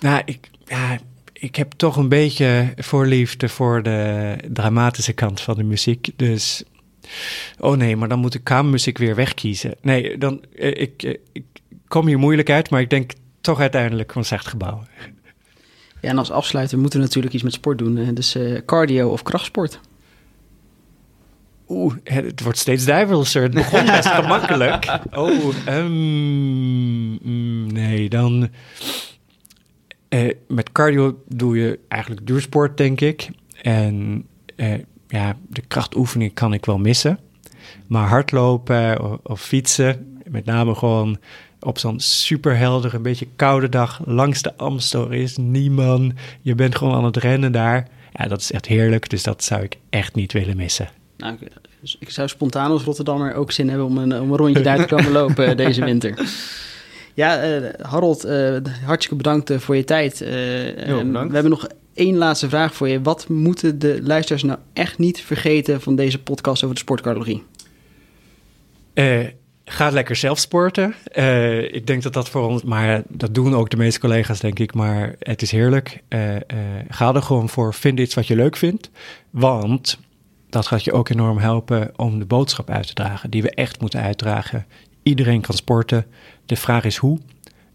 [0.00, 0.98] nou, ik, ja,
[1.32, 6.08] ik heb toch een beetje voorliefde voor de dramatische kant van de muziek.
[6.16, 6.62] Dus,
[7.58, 9.74] oh nee, maar dan moet ik kamermuziek weer wegkiezen.
[9.80, 11.44] Nee, dan, uh, ik, ik
[11.88, 14.82] kom hier moeilijk uit, maar ik denk toch uiteindelijk concertgebouw.
[16.00, 18.14] Ja, en als afsluiter moeten we natuurlijk iets met sport doen.
[18.14, 18.36] Dus
[18.66, 19.80] cardio of krachtsport.
[21.70, 23.42] Oeh, het wordt steeds diverser.
[23.42, 24.98] Het begon best gemakkelijk.
[25.12, 27.16] Oh, um,
[27.72, 28.48] nee, dan...
[30.08, 33.30] Eh, met cardio doe je eigenlijk duursport, denk ik.
[33.62, 34.74] En eh,
[35.08, 37.18] ja, de krachtoefening kan ik wel missen.
[37.86, 41.18] Maar hardlopen of, of fietsen, met name gewoon
[41.60, 45.10] op zo'n superhelder, een beetje koude dag langs de Amstel.
[45.10, 46.12] Is niemand.
[46.42, 47.88] Je bent gewoon aan het rennen daar.
[48.12, 49.10] Ja, dat is echt heerlijk.
[49.10, 50.88] Dus dat zou ik echt niet willen missen.
[51.20, 54.62] Nou, ik- ik zou spontaan als Rotterdammer ook zin hebben om een, om een rondje
[54.62, 56.14] daar te komen lopen eh, deze winter.
[57.14, 60.20] Ja, eh, Harold, eh, hartstikke bedankt voor je tijd.
[60.20, 60.30] Eh,
[60.86, 61.28] bedankt.
[61.28, 63.02] we hebben nog één laatste vraag voor je.
[63.02, 67.42] Wat moeten de luisteraars nou echt niet vergeten van deze podcast over de sportcardiologie?
[68.94, 69.18] Eh,
[69.64, 70.94] ga lekker zelf sporten.
[71.12, 74.58] Eh, ik denk dat dat voor ons, maar dat doen ook de meeste collega's, denk
[74.58, 74.74] ik.
[74.74, 76.02] Maar het is heerlijk.
[76.08, 76.42] Eh, eh,
[76.88, 77.74] ga er gewoon voor.
[77.74, 78.90] Vind iets wat je leuk vindt.
[79.30, 79.98] Want
[80.50, 83.80] dat gaat je ook enorm helpen om de boodschap uit te dragen, die we echt
[83.80, 84.66] moeten uitdragen.
[85.02, 86.06] Iedereen kan sporten.
[86.46, 87.18] De vraag is hoe.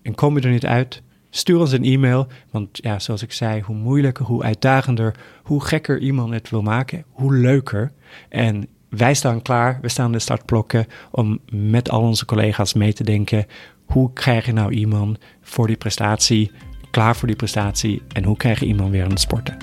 [0.02, 1.02] En kom je er niet uit?
[1.30, 2.28] Stuur ons een e-mail.
[2.52, 7.04] Want ja, zoals ik zei, hoe moeilijker, hoe uitdagender, hoe gekker iemand het wil maken,
[7.12, 7.92] hoe leuker.
[8.30, 13.04] En wij staan klaar, we staan de startblokken om met al onze collega's mee te
[13.04, 13.46] denken.
[13.86, 16.52] Hoe krijg je nou iemand voor die prestatie,
[16.92, 19.58] klaar voor die prestatie en hoe krijg je iemand weer aan het sporten?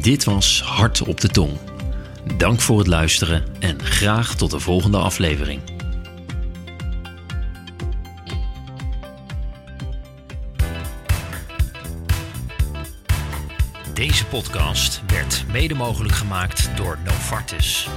[0.00, 1.73] Dit was Hart op de Tong.
[2.36, 5.60] Dank voor het luisteren en graag tot de volgende aflevering.
[13.94, 17.88] Deze podcast werd mede mogelijk gemaakt door Novartis.